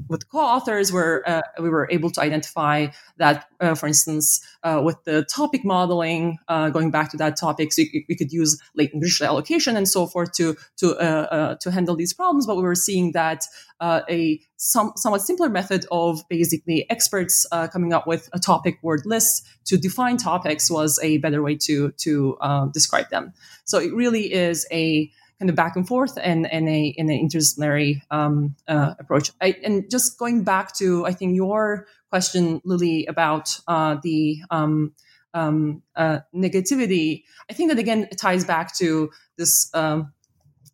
[0.09, 2.89] with co-authors, where we were able to identify
[3.19, 8.33] that, for instance, with the topic modeling, going back to that topic, so we could
[8.33, 12.49] use latent Dirichlet allocation and so forth to to to handle these problems.
[12.49, 13.45] But we were seeing that
[13.81, 19.03] a some, somewhat simpler method of basically experts uh, coming up with a topic word
[19.07, 23.33] list to define topics was a better way to to uh, describe them.
[23.65, 28.03] So it really is a kind of back and forth and, a in an interdisciplinary
[28.11, 29.31] um, uh, approach.
[29.41, 34.93] I, and just going back to I think your question, Lily, about uh, the um,
[35.35, 37.25] um, uh, negativity.
[37.49, 40.13] I think that again ties back to this um,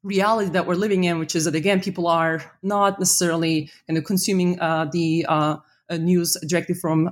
[0.03, 4.05] reality that we're living in, which is that again people are not necessarily kind of
[4.05, 5.57] consuming uh, the uh,
[5.91, 7.11] uh, news directly from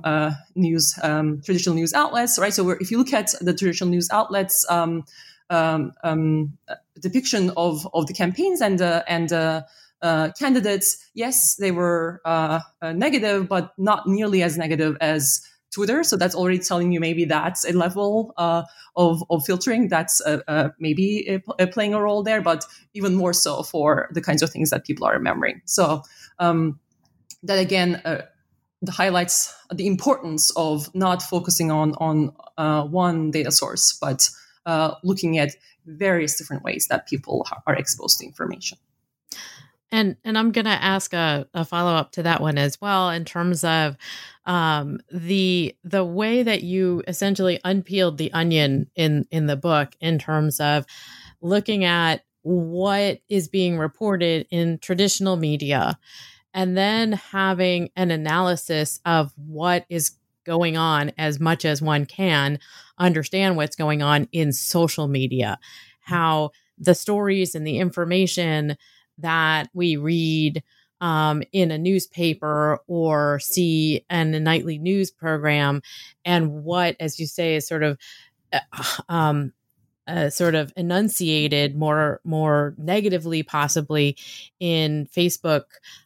[0.55, 2.53] news um, traditional news outlets, right?
[2.53, 5.03] So if you look at the traditional news outlets, um,
[5.49, 6.57] um, um,
[6.99, 9.63] depiction of, of the campaigns and uh, and uh,
[10.01, 15.41] uh, candidates, yes, they were uh, uh, negative, but not nearly as negative as
[15.73, 16.03] Twitter.
[16.03, 18.63] So that's already telling you maybe that's a level uh,
[18.95, 20.21] of, of filtering that's
[20.77, 24.49] maybe a, a playing a role there, but even more so for the kinds of
[24.49, 25.61] things that people are remembering.
[25.65, 26.03] So
[26.37, 26.79] um,
[27.43, 28.01] that again
[28.89, 32.33] highlights the importance of not focusing on on
[32.91, 34.29] one data source, but
[34.65, 38.77] uh, looking at various different ways that people are exposed to information.
[39.91, 43.11] And and I'm going to ask a, a follow up to that one as well
[43.11, 43.95] in terms of
[44.45, 50.17] um, the the way that you essentially unpeeled the onion in in the book in
[50.17, 50.85] terms of
[51.41, 55.99] looking at what is being reported in traditional media
[56.53, 60.11] and then having an analysis of what is
[60.43, 62.59] going on as much as one can
[62.97, 65.59] understand what's going on in social media,
[65.99, 68.77] how the stories and the information
[69.17, 70.63] that we read
[71.01, 75.81] um, in a newspaper or see in a nightly news program,
[76.23, 77.97] and what, as you say, is sort of
[78.53, 79.51] uh, um,
[80.07, 84.17] uh, sort of enunciated more more negatively, possibly
[84.59, 85.63] in Facebook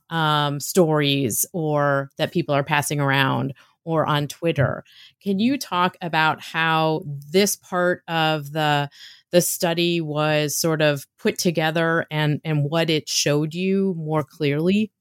[0.09, 4.83] um, stories or that people are passing around or on Twitter.
[5.21, 8.89] Can you talk about how this part of the
[9.31, 14.91] the study was sort of put together and and what it showed you more clearly?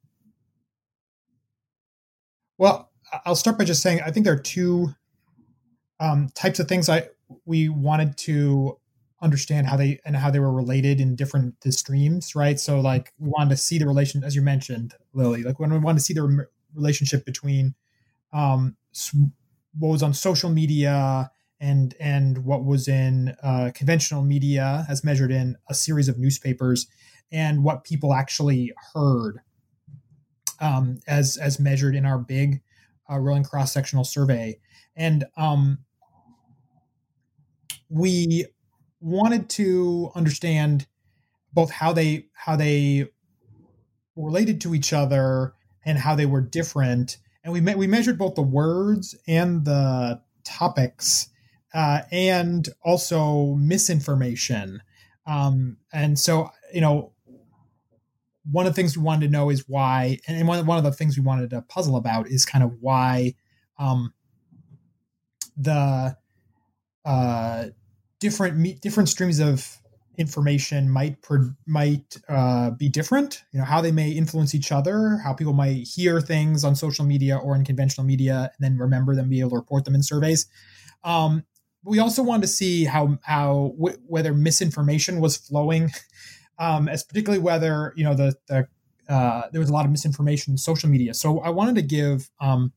[2.58, 2.90] Well,
[3.24, 4.94] I'll start by just saying I think there are two
[6.00, 7.08] um, types of things I
[7.44, 8.78] we wanted to
[9.22, 12.60] understand how they and how they were related in different the streams, right?
[12.60, 15.42] So like we wanted to see the relation, as you mentioned, Lily.
[15.42, 17.74] Like when we wanted to see the relationship between
[18.32, 18.76] um,
[19.78, 25.30] what was on social media and and what was in uh, conventional media as measured
[25.30, 26.86] in a series of newspapers
[27.32, 29.40] and what people actually heard
[30.60, 32.60] um, as as measured in our big
[33.10, 34.58] uh, rolling cross sectional survey.
[34.96, 35.78] And um,
[37.88, 38.46] we
[39.00, 40.86] wanted to understand
[41.52, 43.06] both how they how they
[44.16, 45.54] related to each other
[45.84, 50.20] and how they were different and we me- we measured both the words and the
[50.42, 51.28] topics
[51.72, 54.82] uh, and also misinformation.
[55.26, 57.12] Um, and so you know
[58.50, 60.90] one of the things we wanted to know is why and one, one of the
[60.90, 63.34] things we wanted to puzzle about is kind of why
[63.78, 64.12] um,
[65.56, 66.16] the
[67.04, 67.64] uh,
[68.18, 69.78] different different streams of
[70.18, 71.16] information might
[71.66, 73.44] might uh, be different.
[73.52, 77.04] You know how they may influence each other, how people might hear things on social
[77.04, 80.02] media or in conventional media, and then remember them, be able to report them in
[80.02, 80.46] surveys.
[81.04, 81.44] Um,
[81.84, 85.90] we also wanted to see how how whether misinformation was flowing,
[86.58, 88.68] um, as particularly whether you know the the
[89.08, 91.14] uh, there was a lot of misinformation in social media.
[91.14, 92.72] So I wanted to give um,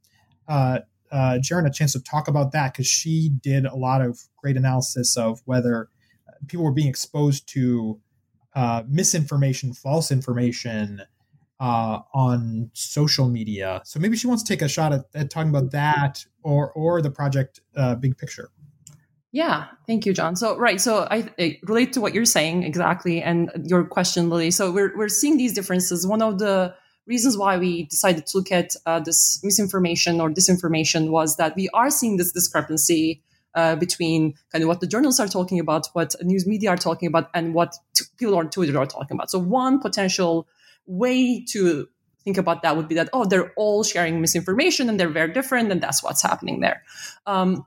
[0.48, 0.80] uh,
[1.12, 4.58] uh, Ceren a chance to talk about that because she did a lot of great
[4.58, 5.90] analysis of whether
[6.48, 8.00] people were being exposed to
[8.56, 11.02] uh, misinformation, false information
[11.60, 13.82] uh, on social media.
[13.84, 17.02] So maybe she wants to take a shot at, at talking about that or or
[17.02, 18.50] the project uh, big picture.
[19.32, 20.36] Yeah, thank you, John.
[20.36, 24.50] So, right, so I, I, relate to what you're saying exactly, and your question, Lily.
[24.50, 26.08] So, we're we're seeing these differences.
[26.08, 26.74] One of the
[27.06, 31.70] reasons why we decided to look at uh, this misinformation or disinformation was that we
[31.76, 33.22] are seeing this discrepancy
[33.56, 37.08] uh, between kind of what the journalists are talking about, what news media are talking
[37.08, 39.32] about, and what t- people on Twitter are talking about.
[39.32, 40.48] So one potential
[40.86, 41.88] way to
[42.24, 45.72] think about that would be that oh, they're all sharing misinformation and they're very different,
[45.72, 46.84] and that's what's happening there.
[47.26, 47.66] Um,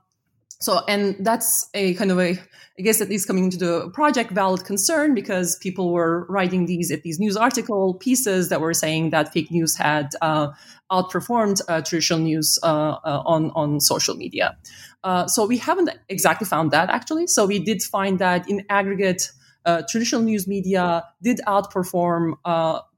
[0.63, 2.39] so, and that's a kind of a,
[2.79, 6.89] I guess at least coming into the project, valid concern because people were writing these
[6.89, 10.51] at these news article pieces that were saying that fake news had uh,
[10.89, 12.67] outperformed uh, traditional news uh,
[13.03, 14.57] uh on on social media.
[15.03, 17.27] Uh, so we haven't exactly found that actually.
[17.27, 19.31] So we did find that in aggregate,
[19.65, 22.35] uh, traditional news media did outperform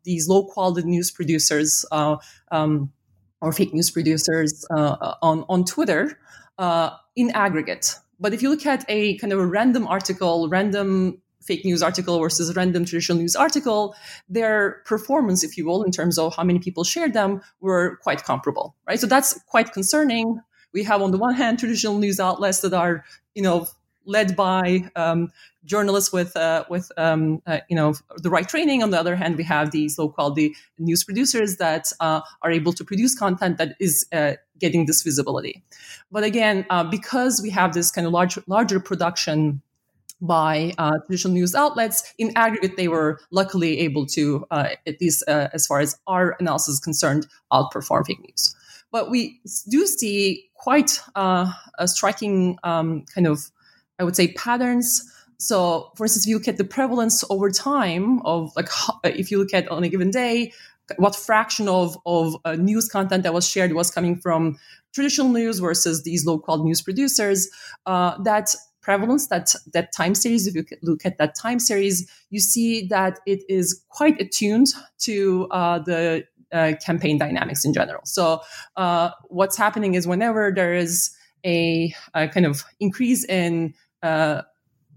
[0.04, 2.92] these low quality news producers um,
[3.42, 6.20] or fake news producers on on Twitter
[6.58, 7.96] uh, in aggregate.
[8.20, 12.20] But if you look at a kind of a random article, random fake news article
[12.20, 13.96] versus random traditional news article,
[14.30, 18.24] their performance, if you will, in terms of how many people shared them, were quite
[18.24, 19.00] comparable, right?
[19.00, 20.40] So that's quite concerning.
[20.76, 23.68] We have on the one hand traditional news outlets that are, you know,
[24.06, 25.32] led by um,
[25.64, 28.84] journalists with uh, with um, uh, you know the right training.
[28.84, 32.74] On the other hand, we have these low quality news producers that uh, are able
[32.74, 35.64] to produce content that is uh, getting this visibility.
[36.12, 39.62] But again, uh, because we have this kind of large larger production
[40.22, 42.14] by uh, traditional news outlets.
[42.18, 46.80] In aggregate, they were luckily able to, at least as far as our analysis is
[46.80, 48.56] concerned, outperform fake news.
[48.96, 51.46] But we do see quite uh,
[51.78, 53.52] a striking um, kind of,
[54.00, 54.88] I would say, patterns.
[55.38, 58.70] So, for instance, if you look at the prevalence over time of like,
[59.04, 60.54] if you look at on a given day,
[60.98, 64.58] what fraction of of uh, news content that was shared was coming from
[64.96, 67.48] traditional news versus these local news producers,
[67.86, 68.48] uh, that
[68.82, 73.20] prevalence, that that time series, if you look at that time series, you see that
[73.28, 78.02] it is quite attuned to uh, the uh, campaign dynamics in general.
[78.06, 78.42] So,
[78.76, 81.12] uh, what's happening is whenever there is
[81.46, 84.42] a, a kind of increase in uh,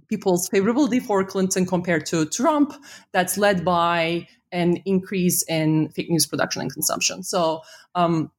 [0.09, 2.73] people's favorability for Clinton compared to Trump
[3.13, 7.23] that's led by an increase in fake news production and consumption.
[7.23, 7.63] So,
[7.95, 8.31] um,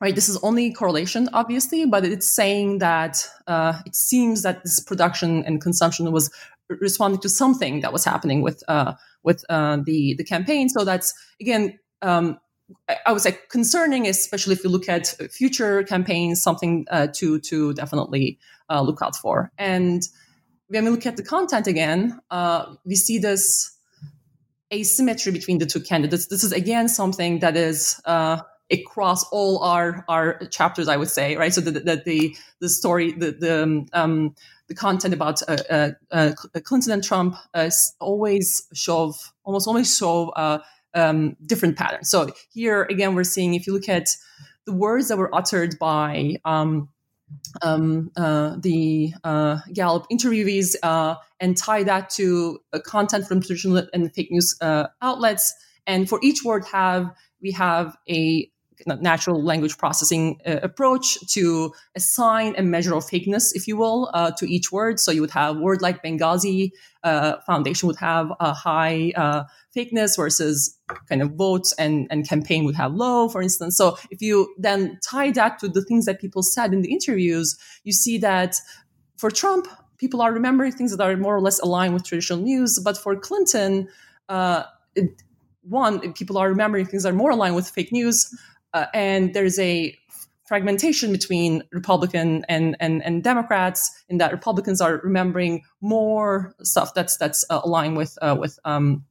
[0.00, 4.80] right, this is only correlation, obviously, but it's saying that uh, it seems that this
[4.80, 6.30] production and consumption was
[6.68, 10.68] responding to something that was happening with uh, with uh, the the campaign.
[10.68, 11.78] So that's again.
[12.02, 12.38] Um,
[13.06, 17.74] I would say concerning, especially if you look at future campaigns, something uh, to to
[17.74, 18.38] definitely
[18.70, 19.50] uh, look out for.
[19.58, 20.02] And
[20.68, 23.76] when we look at the content again, uh, we see this
[24.72, 26.26] asymmetry between the two candidates.
[26.26, 28.40] This is again something that is uh,
[28.70, 31.52] across all our our chapters, I would say, right?
[31.52, 34.34] So that the, the the story, the the um,
[34.68, 36.32] the content about uh, uh,
[36.64, 37.36] Clinton and Trump
[38.00, 40.32] always show almost always show
[40.94, 42.10] um, different patterns.
[42.10, 44.08] So here again, we're seeing if you look at
[44.64, 46.88] the words that were uttered by um,
[47.62, 54.12] um, uh, the uh, Gallup interviewees uh, and tie that to content from traditional and
[54.14, 55.54] fake news uh, outlets.
[55.86, 58.48] And for each word, have we have a
[58.86, 64.30] natural language processing uh, approach to assign a measure of fakeness, if you will, uh,
[64.32, 64.98] to each word.
[64.98, 66.72] So you would have word like Benghazi
[67.04, 69.12] uh, Foundation would have a high
[69.76, 73.76] fakeness versus kind of votes and, and campaign would have low, for instance.
[73.76, 77.58] So if you then tie that to the things that people said in the interviews,
[77.84, 78.56] you see that
[79.16, 79.68] for Trump,
[79.98, 82.78] people are remembering things that are more or less aligned with traditional news.
[82.84, 83.88] But for Clinton,
[84.28, 84.64] uh,
[84.94, 85.22] it,
[85.62, 88.28] one, people are remembering things that are more aligned with fake news
[88.74, 89.96] uh, and there's a
[90.46, 97.16] fragmentation between Republican and, and, and Democrats in that Republicans are remembering more stuff that's
[97.16, 99.04] that's uh, aligned with uh, with um,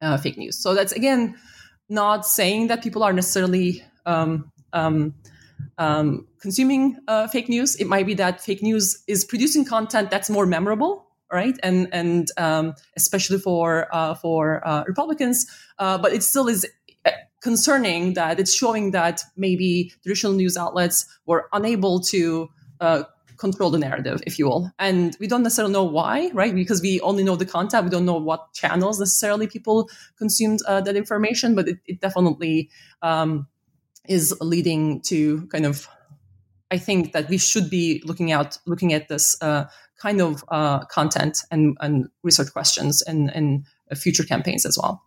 [0.00, 0.58] uh, fake news.
[0.58, 1.36] So that's again
[1.88, 5.14] not saying that people are necessarily um, um,
[5.78, 7.76] um consuming uh, fake news.
[7.76, 11.58] It might be that fake news is producing content that's more memorable right?
[11.62, 15.46] And and um, especially for uh, for uh, Republicans,
[15.78, 16.66] uh, but it still is
[17.40, 22.48] concerning that it's showing that maybe traditional news outlets were unable to
[22.80, 23.04] uh,
[23.38, 24.70] control the narrative, if you will.
[24.78, 26.54] And we don't necessarily know why, right?
[26.54, 27.84] Because we only know the content.
[27.84, 32.70] We don't know what channels necessarily people consumed uh, that information, but it, it definitely
[33.02, 33.46] um,
[34.08, 35.88] is leading to kind of.
[36.70, 39.64] I think that we should be looking out, looking at this uh,
[39.96, 43.64] kind of uh, content and, and research questions in, in
[43.96, 45.02] future campaigns as well.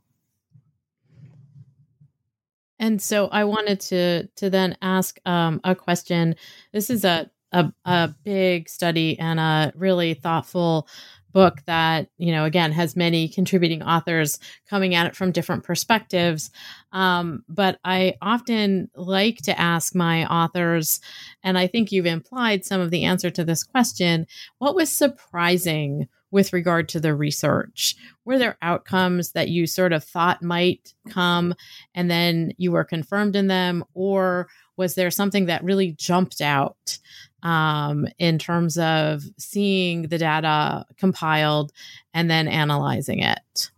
[2.79, 6.35] And so I wanted to to then ask um, a question.
[6.73, 10.87] This is a, a a big study and a really thoughtful
[11.31, 14.39] book that you know again has many contributing authors
[14.69, 16.51] coming at it from different perspectives
[16.91, 20.99] um, but i often like to ask my authors
[21.43, 24.27] and i think you've implied some of the answer to this question
[24.57, 27.95] what was surprising with regard to the research?
[28.25, 31.53] Were there outcomes that you sort of thought might come
[31.93, 33.83] and then you were confirmed in them?
[33.93, 34.47] Or
[34.81, 36.97] was there something that really jumped out
[37.43, 41.71] um, in terms of seeing the data compiled
[42.15, 43.69] and then analyzing it?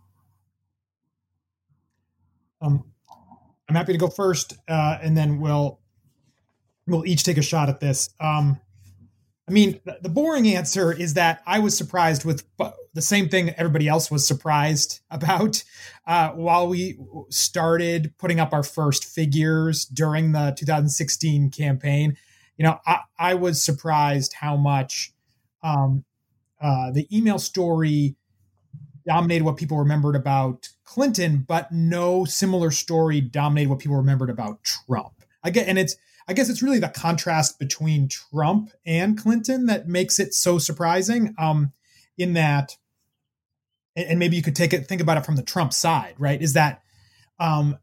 [2.61, 2.85] Um,
[3.67, 5.81] I'm happy to go first, uh, and then we'll
[6.87, 8.09] we'll each take a shot at this.
[8.21, 8.61] Um,
[9.45, 12.45] I mean, the boring answer is that I was surprised with
[12.93, 15.63] the same thing everybody else was surprised about.
[16.05, 16.97] Uh, while we
[17.29, 22.17] started putting up our first figures during the 2016 campaign,
[22.57, 25.13] you know, I, I was surprised how much
[25.63, 26.03] um,
[26.61, 28.15] uh, the email story
[29.05, 34.63] dominated what people remembered about Clinton, but no similar story dominated what people remembered about
[34.63, 35.13] Trump.
[35.43, 35.95] I get, and it's
[36.27, 41.35] I guess it's really the contrast between Trump and Clinton that makes it so surprising.
[41.37, 41.73] Um,
[42.17, 42.77] in that,
[43.95, 46.41] and maybe you could take it, think about it from the Trump side, right?
[46.41, 46.81] Is that
[47.39, 47.77] um,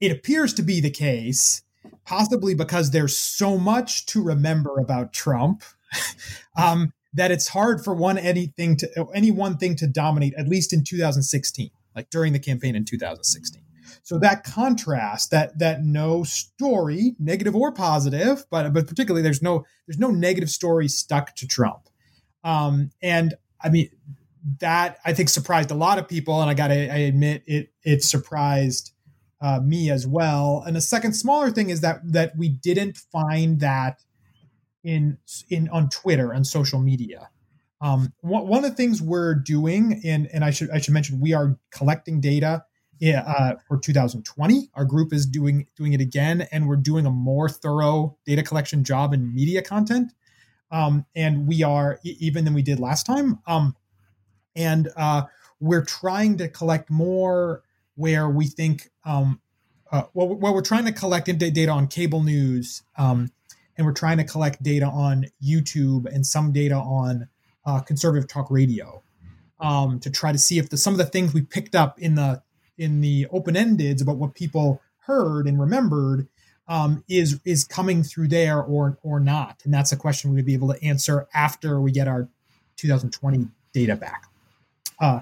[0.00, 1.62] it appears to be the case,
[2.04, 5.62] possibly because there's so much to remember about Trump.
[6.56, 10.72] um, that it's hard for one anything to any one thing to dominate at least
[10.72, 13.62] in 2016 like during the campaign in 2016
[14.04, 19.64] so that contrast, that that no story, negative or positive, but but particularly there's no
[19.86, 21.88] there's no negative story stuck to Trump.
[22.44, 23.88] Um, and I mean
[24.60, 27.72] that I think surprised a lot of people, and I got to I admit it
[27.82, 28.92] it surprised
[29.40, 30.62] uh, me as well.
[30.66, 34.00] And a second smaller thing is that that we didn't find that
[34.82, 35.18] in
[35.48, 37.30] in on Twitter and social media.
[37.80, 41.20] Um, one, one of the things we're doing, and and I should I should mention,
[41.20, 42.64] we are collecting data
[43.02, 44.70] uh, for 2020.
[44.74, 48.84] Our group is doing doing it again, and we're doing a more thorough data collection
[48.84, 50.12] job in media content.
[50.70, 53.38] Um, and we are even than we did last time.
[53.46, 53.76] Um,
[54.56, 55.22] and uh,
[55.60, 57.62] we're trying to collect more
[57.96, 59.40] where we think um,
[59.94, 63.30] uh, well, well, we're trying to collect data on cable news, um,
[63.76, 67.28] and we're trying to collect data on YouTube and some data on
[67.64, 69.04] uh, conservative talk radio
[69.60, 72.16] um, to try to see if the, some of the things we picked up in
[72.16, 72.42] the
[72.76, 76.26] in the open endeds about what people heard and remembered
[76.66, 80.46] um, is is coming through there or or not, and that's a question we would
[80.46, 82.28] be able to answer after we get our
[82.76, 84.24] 2020 data back.
[85.04, 85.20] Uh,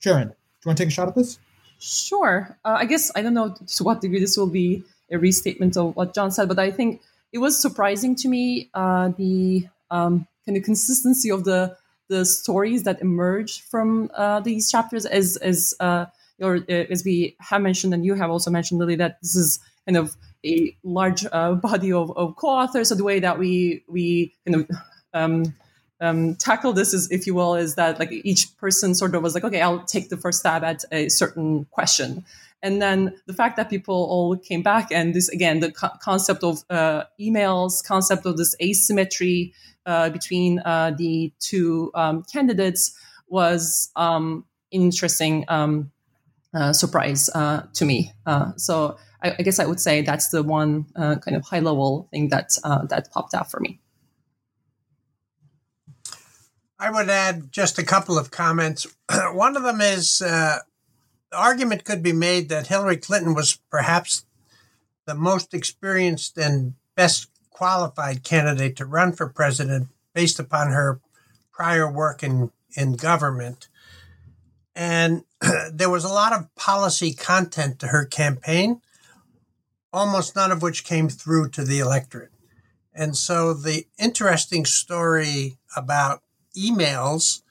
[0.00, 1.38] Ceren, do you want to take a shot at this?
[1.78, 2.56] Sure.
[2.64, 4.82] Uh, I guess I don't know to what degree this will be
[5.12, 9.12] a restatement of what John said, but I think it was surprising to me uh,
[9.16, 11.76] the um, kind of consistency of the
[12.08, 16.06] the stories that emerge from uh, these chapters as as uh,
[16.42, 19.96] uh, as we have mentioned and you have also mentioned Lily that this is kind
[19.96, 22.88] of a large uh, body of, of co-authors.
[22.88, 24.66] So the way that we we you know
[25.14, 25.54] um,
[26.02, 29.34] um, tackle this is, if you will, is that like each person sort of was
[29.34, 32.24] like, okay, I'll take the first stab at a certain question.
[32.62, 36.44] And then the fact that people all came back and this, again, the co- concept
[36.44, 39.54] of uh, emails, concept of this asymmetry
[39.86, 42.96] uh, between uh, the two um, candidates
[43.28, 45.90] was um, interesting um,
[46.54, 48.12] uh, surprise uh, to me.
[48.26, 52.08] Uh, so I, I, guess I would say that's the one kind of high level
[52.10, 52.50] thing that
[52.88, 53.80] that popped out for me.
[56.82, 58.88] I would add just a couple of comments.
[59.32, 60.58] One of them is uh,
[61.30, 64.24] the argument could be made that Hillary Clinton was perhaps
[65.06, 71.00] the most experienced and best qualified candidate to run for president based upon her
[71.52, 73.68] prior work in, in government.
[74.74, 75.22] And
[75.72, 78.80] there was a lot of policy content to her campaign,
[79.92, 82.32] almost none of which came through to the electorate.
[82.92, 86.22] And so the interesting story about
[86.56, 87.42] emails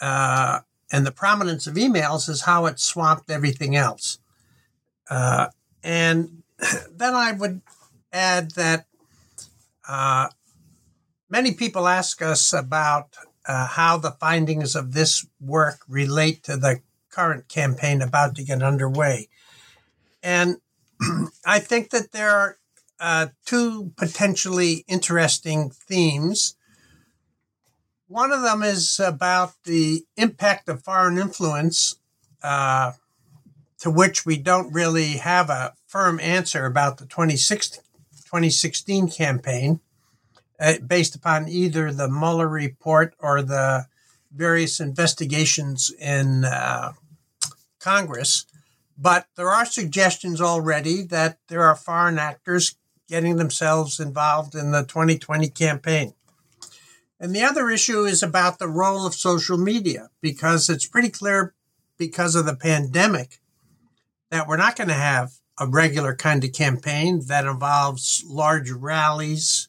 [0.00, 0.60] uh,
[0.92, 4.18] and the prominence of emails is how it swamped everything else.
[5.10, 5.48] Uh,
[5.82, 6.42] and
[6.90, 7.60] then I would
[8.12, 8.86] add that
[9.88, 10.28] uh,
[11.28, 13.16] many people ask us about
[13.46, 18.62] uh, how the findings of this work relate to the current campaign about to get
[18.62, 19.28] underway.
[20.22, 20.56] And
[21.46, 22.58] I think that there are
[22.98, 26.56] uh, two potentially interesting themes
[28.08, 31.96] one of them is about the impact of foreign influence,
[32.42, 32.92] uh,
[33.78, 39.80] to which we don't really have a firm answer about the 2016 campaign,
[40.58, 43.86] uh, based upon either the Mueller report or the
[44.32, 46.92] various investigations in uh,
[47.80, 48.46] Congress.
[48.98, 52.76] But there are suggestions already that there are foreign actors
[53.08, 56.14] getting themselves involved in the 2020 campaign.
[57.18, 61.54] And the other issue is about the role of social media, because it's pretty clear
[61.96, 63.40] because of the pandemic
[64.30, 69.68] that we're not going to have a regular kind of campaign that involves large rallies,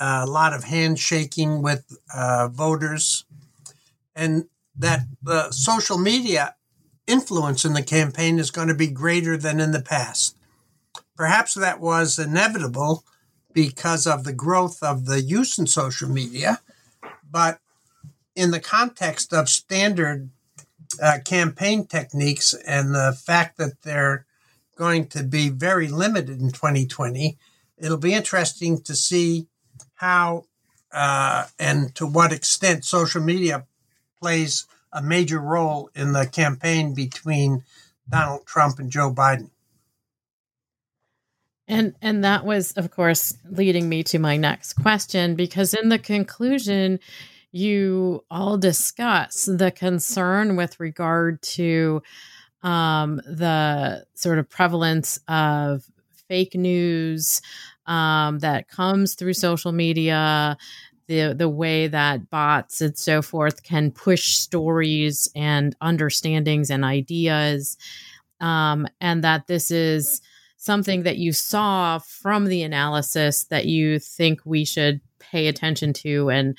[0.00, 3.26] a lot of handshaking with uh, voters,
[4.16, 6.54] and that the social media
[7.06, 10.38] influence in the campaign is going to be greater than in the past.
[11.14, 13.04] Perhaps that was inevitable
[13.52, 16.60] because of the growth of the use in social media
[17.30, 17.60] but
[18.34, 20.30] in the context of standard
[21.02, 24.26] uh, campaign techniques and the fact that they're
[24.76, 27.36] going to be very limited in 2020,
[27.76, 29.46] it'll be interesting to see
[29.96, 30.44] how
[30.92, 33.66] uh, and to what extent social media
[34.20, 37.62] plays a major role in the campaign between
[38.08, 39.50] Donald Trump and Joe Biden.
[41.70, 46.00] And and that was of course leading me to my next question because in the
[46.00, 46.98] conclusion
[47.52, 52.02] you all discuss the concern with regard to
[52.64, 55.84] um, the sort of prevalence of
[56.28, 57.40] fake news
[57.86, 60.56] um, that comes through social media,
[61.06, 67.76] the the way that bots and so forth can push stories and understandings and ideas,
[68.40, 70.20] um, and that this is
[70.60, 76.28] something that you saw from the analysis that you think we should pay attention to
[76.28, 76.56] and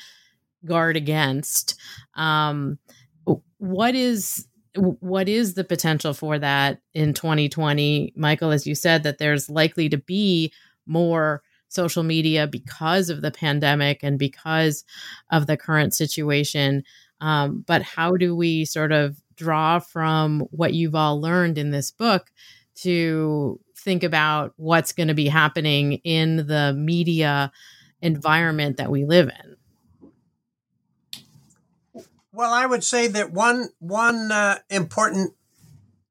[0.65, 1.79] guard against.
[2.15, 2.79] Um,
[3.57, 9.17] what is what is the potential for that in 2020 michael as you said that
[9.17, 10.49] there's likely to be
[10.85, 14.83] more social media because of the pandemic and because
[15.29, 16.83] of the current situation.
[17.21, 21.91] Um, but how do we sort of draw from what you've all learned in this
[21.91, 22.31] book
[22.75, 27.51] to think about what's going to be happening in the media
[28.01, 29.51] environment that we live in?
[32.33, 35.33] Well, I would say that one one uh, important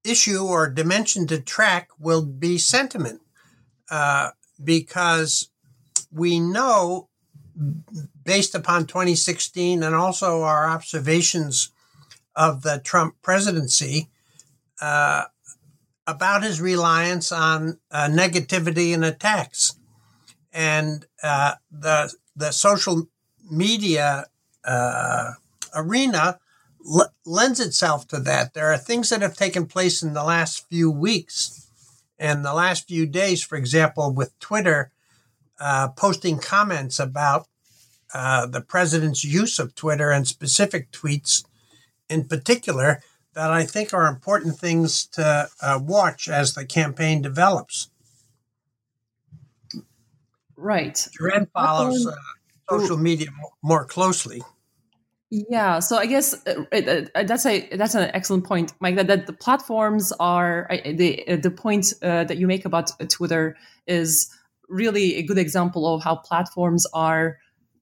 [0.04, 3.20] issue or dimension to track will be sentiment,
[3.90, 4.30] uh,
[4.62, 5.48] because
[6.12, 7.08] we know,
[8.24, 11.70] based upon 2016 and also our observations
[12.36, 14.08] of the Trump presidency,
[14.80, 15.24] uh,
[16.06, 19.74] about his reliance on uh, negativity and attacks,
[20.52, 23.08] and uh, the the social
[23.50, 24.26] media
[24.64, 25.32] uh,
[25.74, 26.38] arena
[26.86, 28.54] l- lends itself to that.
[28.54, 31.70] There are things that have taken place in the last few weeks
[32.20, 34.92] and the last few days, for example, with Twitter
[35.58, 37.46] uh, posting comments about
[38.12, 41.44] uh, the president's use of Twitter and specific tweets
[42.08, 43.02] in particular
[43.34, 47.90] that I think are important things to uh, watch as the campaign develops.
[50.56, 50.94] Right.
[50.94, 52.12] Ceren follows uh,
[52.68, 53.28] social media
[53.62, 54.42] more closely.
[55.30, 58.96] Yeah, so I guess uh, uh, that's a that's an excellent point, Mike.
[58.96, 63.56] That, that the platforms are the uh, the point uh, that you make about Twitter
[63.86, 64.28] is
[64.68, 67.38] really a good example of how platforms are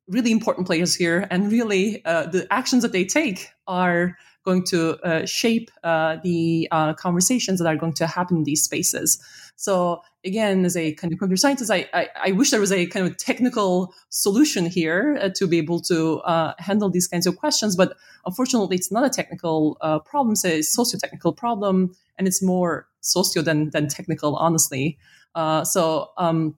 [0.09, 4.15] really important players here, and really uh, the actions that they take are
[4.49, 4.81] going to
[5.11, 6.69] uh, shape the
[7.07, 9.19] conversations that are going to happen in these spaces.
[9.59, 12.87] So again, as a kind of computer scientist, I, I, I wish there was a
[12.87, 17.37] kind of technical solution here uh, to be able to uh, handle these kinds of
[17.37, 17.75] questions.
[17.75, 22.87] But unfortunately, it's not a technical uh, problem; it's a socio-technical problem, and it's more
[23.01, 24.99] socio than than technical, honestly.
[25.35, 26.11] Uh, so.
[26.17, 26.57] Um,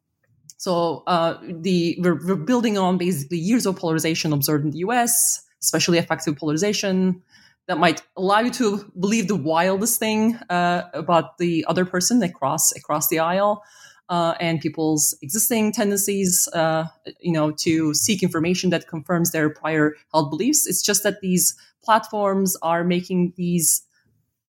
[0.56, 5.42] so uh, the we're, we're building on basically years of polarization observed in the U.S.,
[5.62, 7.22] especially affective polarization,
[7.70, 12.72] that might allow you to believe the wildest thing uh, about the other person across
[12.72, 13.62] across the aisle.
[14.08, 16.84] Uh, and people's existing tendencies, uh,
[17.20, 20.66] you know, to seek information that confirms their prior held beliefs.
[20.66, 21.54] It's just that these
[21.84, 23.82] platforms are making these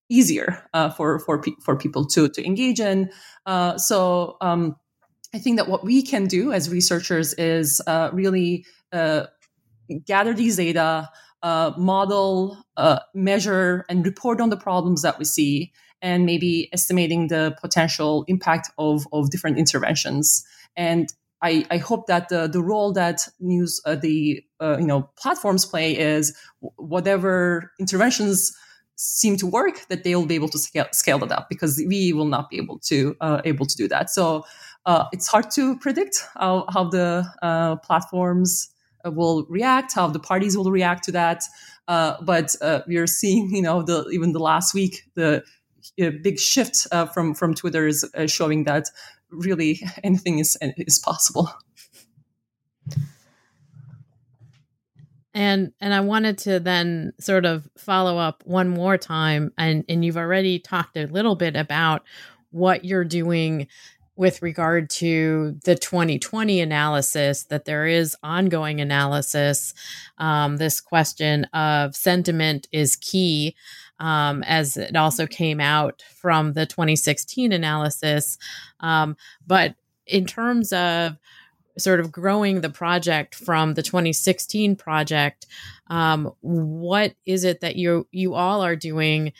[0.08, 3.08] easier uh, for for pe- for people to to engage in.
[3.46, 4.74] Uh, so um,
[5.32, 8.66] I think that what we can do as researchers is uh, really
[10.06, 11.08] gather these data,
[11.42, 17.28] uh, model, uh, measure, and report on the problems that we see, and maybe estimating
[17.28, 20.44] the potential impact of, of different interventions.
[20.76, 21.12] And
[21.42, 25.64] I, I hope that the, the role that news, uh, the uh, you know platforms
[25.64, 26.36] play is
[26.76, 28.56] whatever interventions
[28.94, 32.12] seem to work, that they will be able to scale, scale that up because we
[32.12, 34.10] will not be able to uh, able to do that.
[34.10, 34.44] So
[34.86, 37.26] uh, it's hard to predict how, how the
[37.84, 38.71] platforms
[39.04, 41.44] will react, how the parties will react to that.
[41.88, 45.42] Uh, but uh, we are seeing, you know, the even the last week, the
[46.00, 48.86] uh, big shift uh, from from Twitter is uh, showing that
[49.30, 51.50] really anything is is possible.
[55.34, 60.04] And and I wanted to then sort of follow up one more time, and and
[60.04, 62.02] you've already talked a little bit about
[62.50, 63.66] what you're doing
[64.22, 69.74] with regard to the 2020 analysis, that there is ongoing analysis.
[70.16, 73.56] Um, this question of sentiment is key,
[73.98, 78.38] um, as it also came out from the 2016 analysis.
[78.78, 79.74] Um, but
[80.06, 81.16] in terms of
[81.76, 85.46] sort of growing the project from the 2016 project,
[85.88, 89.32] um, what is it that you you all are doing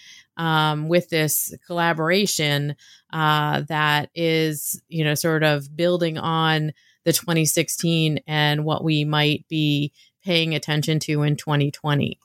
[0.43, 2.75] um, with this collaboration
[3.13, 6.73] uh, that is, you know, sort of building on
[7.05, 9.93] the 2016 and what we might be
[10.25, 12.19] paying attention to in 2020?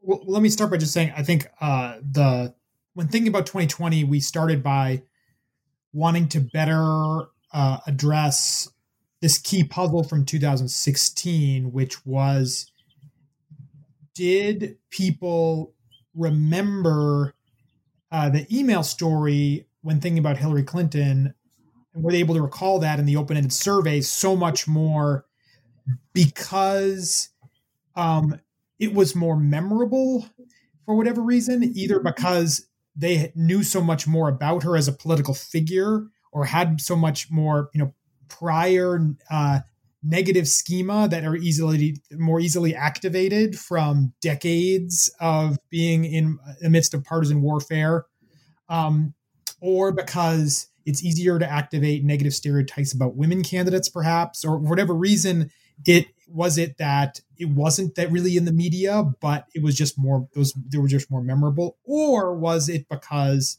[0.00, 2.54] Well, let me start by just saying I think uh, the
[2.94, 5.02] when thinking about 2020, we started by
[5.92, 8.68] wanting to better uh, address
[9.20, 12.70] this key puzzle from 2016, which was
[14.18, 15.72] did people
[16.12, 17.34] remember
[18.10, 21.32] uh, the email story when thinking about Hillary Clinton?
[21.94, 25.24] And were they able to recall that in the open ended surveys so much more
[26.12, 27.28] because
[27.94, 28.40] um,
[28.80, 30.28] it was more memorable
[30.84, 32.66] for whatever reason, either because
[32.96, 37.30] they knew so much more about her as a political figure or had so much
[37.30, 37.94] more, you know,
[38.28, 38.98] prior
[39.30, 39.60] uh,
[40.02, 46.94] negative schema that are easily more easily activated from decades of being in the midst
[46.94, 48.06] of partisan warfare
[48.68, 49.14] um,
[49.60, 55.50] or because it's easier to activate negative stereotypes about women candidates perhaps or whatever reason
[55.86, 59.98] it was it that it wasn't that really in the media but it was just
[59.98, 63.58] more those they were just more memorable or was it because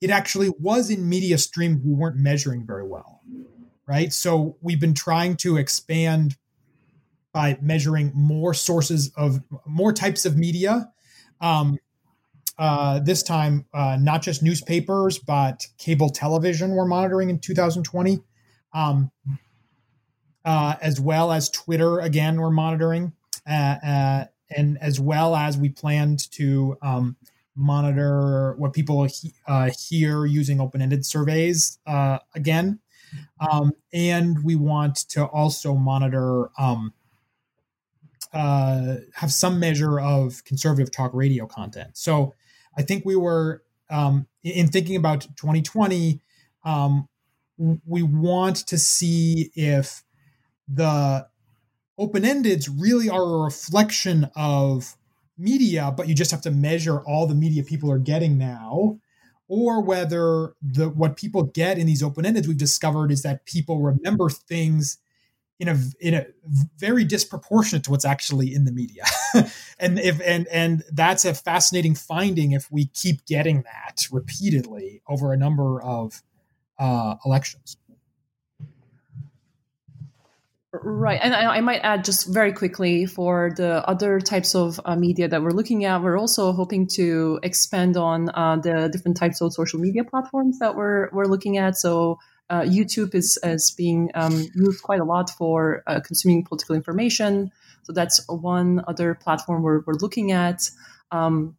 [0.00, 3.19] it actually was in media streams we weren't measuring very well
[3.90, 4.12] right?
[4.12, 6.36] So we've been trying to expand
[7.32, 10.92] by measuring more sources of more types of media.
[11.40, 11.76] Um,
[12.56, 18.20] uh, this time, uh, not just newspapers, but cable television we're monitoring in 2020,
[18.74, 19.10] um,
[20.44, 23.12] uh, as well as Twitter, again, we're monitoring,
[23.48, 24.24] uh, uh,
[24.56, 27.16] and as well as we planned to um,
[27.56, 31.78] monitor what people he- uh, hear using open ended surveys
[32.34, 32.78] again.
[33.40, 36.92] Um, and we want to also monitor, um,
[38.32, 41.90] uh, have some measure of conservative talk radio content.
[41.94, 42.34] So
[42.76, 46.20] I think we were, um, in thinking about 2020,
[46.64, 47.08] um,
[47.84, 50.04] we want to see if
[50.68, 51.26] the
[51.98, 54.96] open endeds really are a reflection of
[55.36, 58.98] media, but you just have to measure all the media people are getting now
[59.50, 63.80] or whether the what people get in these open ended we've discovered is that people
[63.80, 64.98] remember things
[65.58, 66.24] in a in a
[66.78, 69.04] very disproportionate to what's actually in the media.
[69.82, 75.32] And if and and that's a fascinating finding if we keep getting that repeatedly over
[75.32, 76.22] a number of
[76.78, 77.78] uh, elections
[80.72, 81.18] Right.
[81.20, 85.42] And I, might add just very quickly for the other types of uh, media that
[85.42, 89.80] we're looking at, we're also hoping to expand on uh, the different types of social
[89.80, 91.76] media platforms that we're, we're looking at.
[91.76, 96.76] So uh, YouTube is, is being um, used quite a lot for uh, consuming political
[96.76, 97.50] information.
[97.82, 100.70] So that's one other platform we're, we're looking at.
[101.10, 101.56] Um,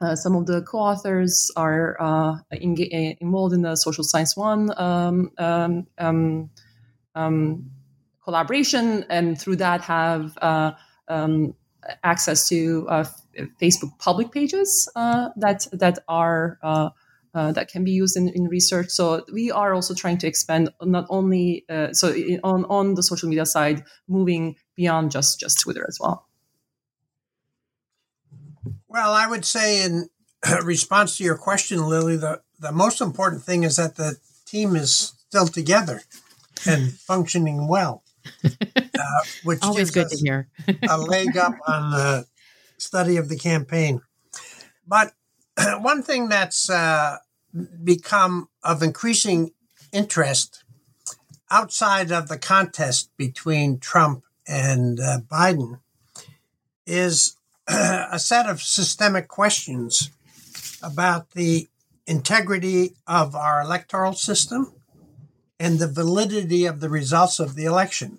[0.00, 2.76] uh, some of the co-authors are uh, in,
[3.20, 6.50] involved in the Social Science One um, um, um,
[7.16, 7.70] um
[8.24, 10.72] collaboration, and through that have uh,
[11.08, 11.54] um,
[12.02, 13.04] access to uh,
[13.60, 16.90] Facebook public pages uh, that that are uh,
[17.34, 18.88] uh, that can be used in, in research.
[18.88, 23.28] So we are also trying to expand not only so in, on on the social
[23.28, 26.26] media side, moving beyond just just Twitter as well.
[28.88, 30.08] Well, I would say in
[30.62, 34.16] response to your question, Lily, the the most important thing is that the
[34.46, 36.02] team is still together
[36.66, 38.03] and functioning well
[38.44, 40.48] uh, which always good to hear
[40.88, 42.26] a leg up on the
[42.78, 44.00] study of the campaign.
[44.86, 45.12] But
[45.80, 47.18] one thing that's uh,
[47.82, 49.52] become of increasing
[49.92, 50.64] interest
[51.50, 55.80] outside of the contest between Trump and uh, Biden
[56.86, 57.36] is
[57.68, 60.10] a set of systemic questions
[60.82, 61.68] about the
[62.06, 64.72] integrity of our electoral system
[65.58, 68.18] and the validity of the results of the election,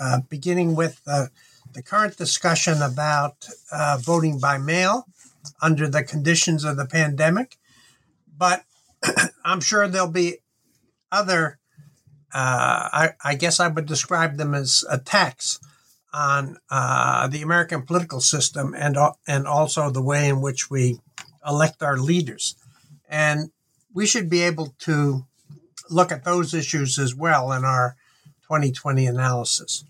[0.00, 1.26] uh, beginning with uh,
[1.74, 5.06] the current discussion about uh, voting by mail
[5.60, 7.56] under the conditions of the pandemic.
[8.36, 8.64] But
[9.44, 10.38] I'm sure there'll be
[11.10, 11.58] other,
[12.34, 15.60] uh, I, I, guess I would describe them as attacks
[16.12, 20.98] on uh, the American political system and, and also the way in which we
[21.46, 22.56] elect our leaders.
[23.08, 23.50] And
[23.94, 25.26] we should be able to
[25.90, 27.96] look at those issues as well in our
[28.42, 29.84] 2020 analysis.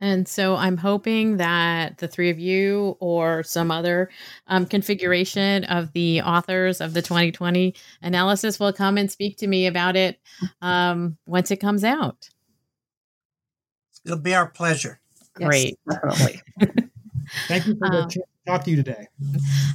[0.00, 4.10] And so I'm hoping that the three of you or some other
[4.46, 9.66] um, configuration of the authors of the 2020 analysis will come and speak to me
[9.66, 10.20] about it
[10.62, 12.30] um, once it comes out.
[14.04, 15.00] It'll be our pleasure.
[15.34, 15.76] Great.
[15.90, 16.42] Yes, definitely.
[17.48, 18.08] Thank you for the um,
[18.48, 19.06] talk to you today.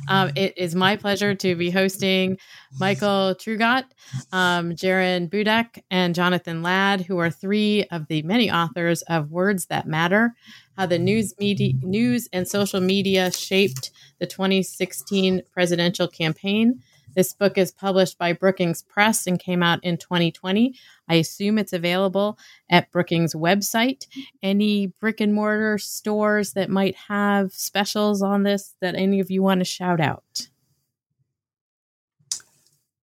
[0.07, 2.37] Um, it is my pleasure to be hosting
[2.79, 3.85] Michael Traugott,
[4.31, 9.67] um, Ceren Budak, and Jonathan Ladd, who are three of the many authors of Words
[9.67, 10.33] That Matter
[10.75, 16.81] How the News, media, news and Social Media Shaped the 2016 Presidential Campaign.
[17.15, 20.73] This book is published by Brookings Press and came out in 2020.
[21.09, 22.37] I assume it's available
[22.69, 24.05] at Brookings' website.
[24.41, 29.43] Any brick and mortar stores that might have specials on this that any of you
[29.43, 30.47] want to shout out?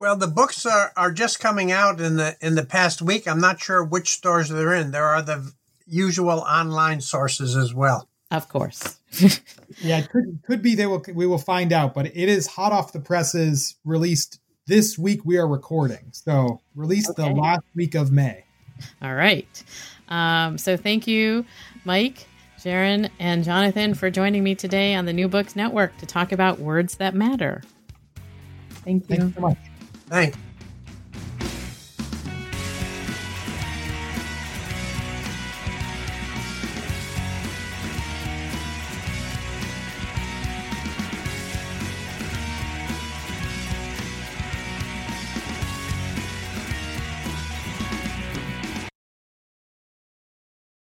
[0.01, 3.27] Well, the books are, are just coming out in the in the past week.
[3.27, 4.89] I'm not sure which stores they're in.
[4.89, 5.53] There are the
[5.85, 8.09] usual online sources as well.
[8.31, 8.97] Of course.
[9.81, 12.71] yeah, it could could be they will we will find out, but it is hot
[12.71, 16.05] off the presses, released this week we are recording.
[16.11, 17.23] So released okay.
[17.23, 18.45] the last week of May.
[19.01, 19.63] All right.
[20.09, 21.45] Um, so thank you,
[21.85, 22.27] Mike,
[22.59, 26.59] Ceren, and Jonathan for joining me today on the New Books Network to talk about
[26.59, 27.63] words that matter.
[28.69, 29.17] Thank you.
[29.17, 29.57] Thanks so much.
[30.07, 30.37] Thanks.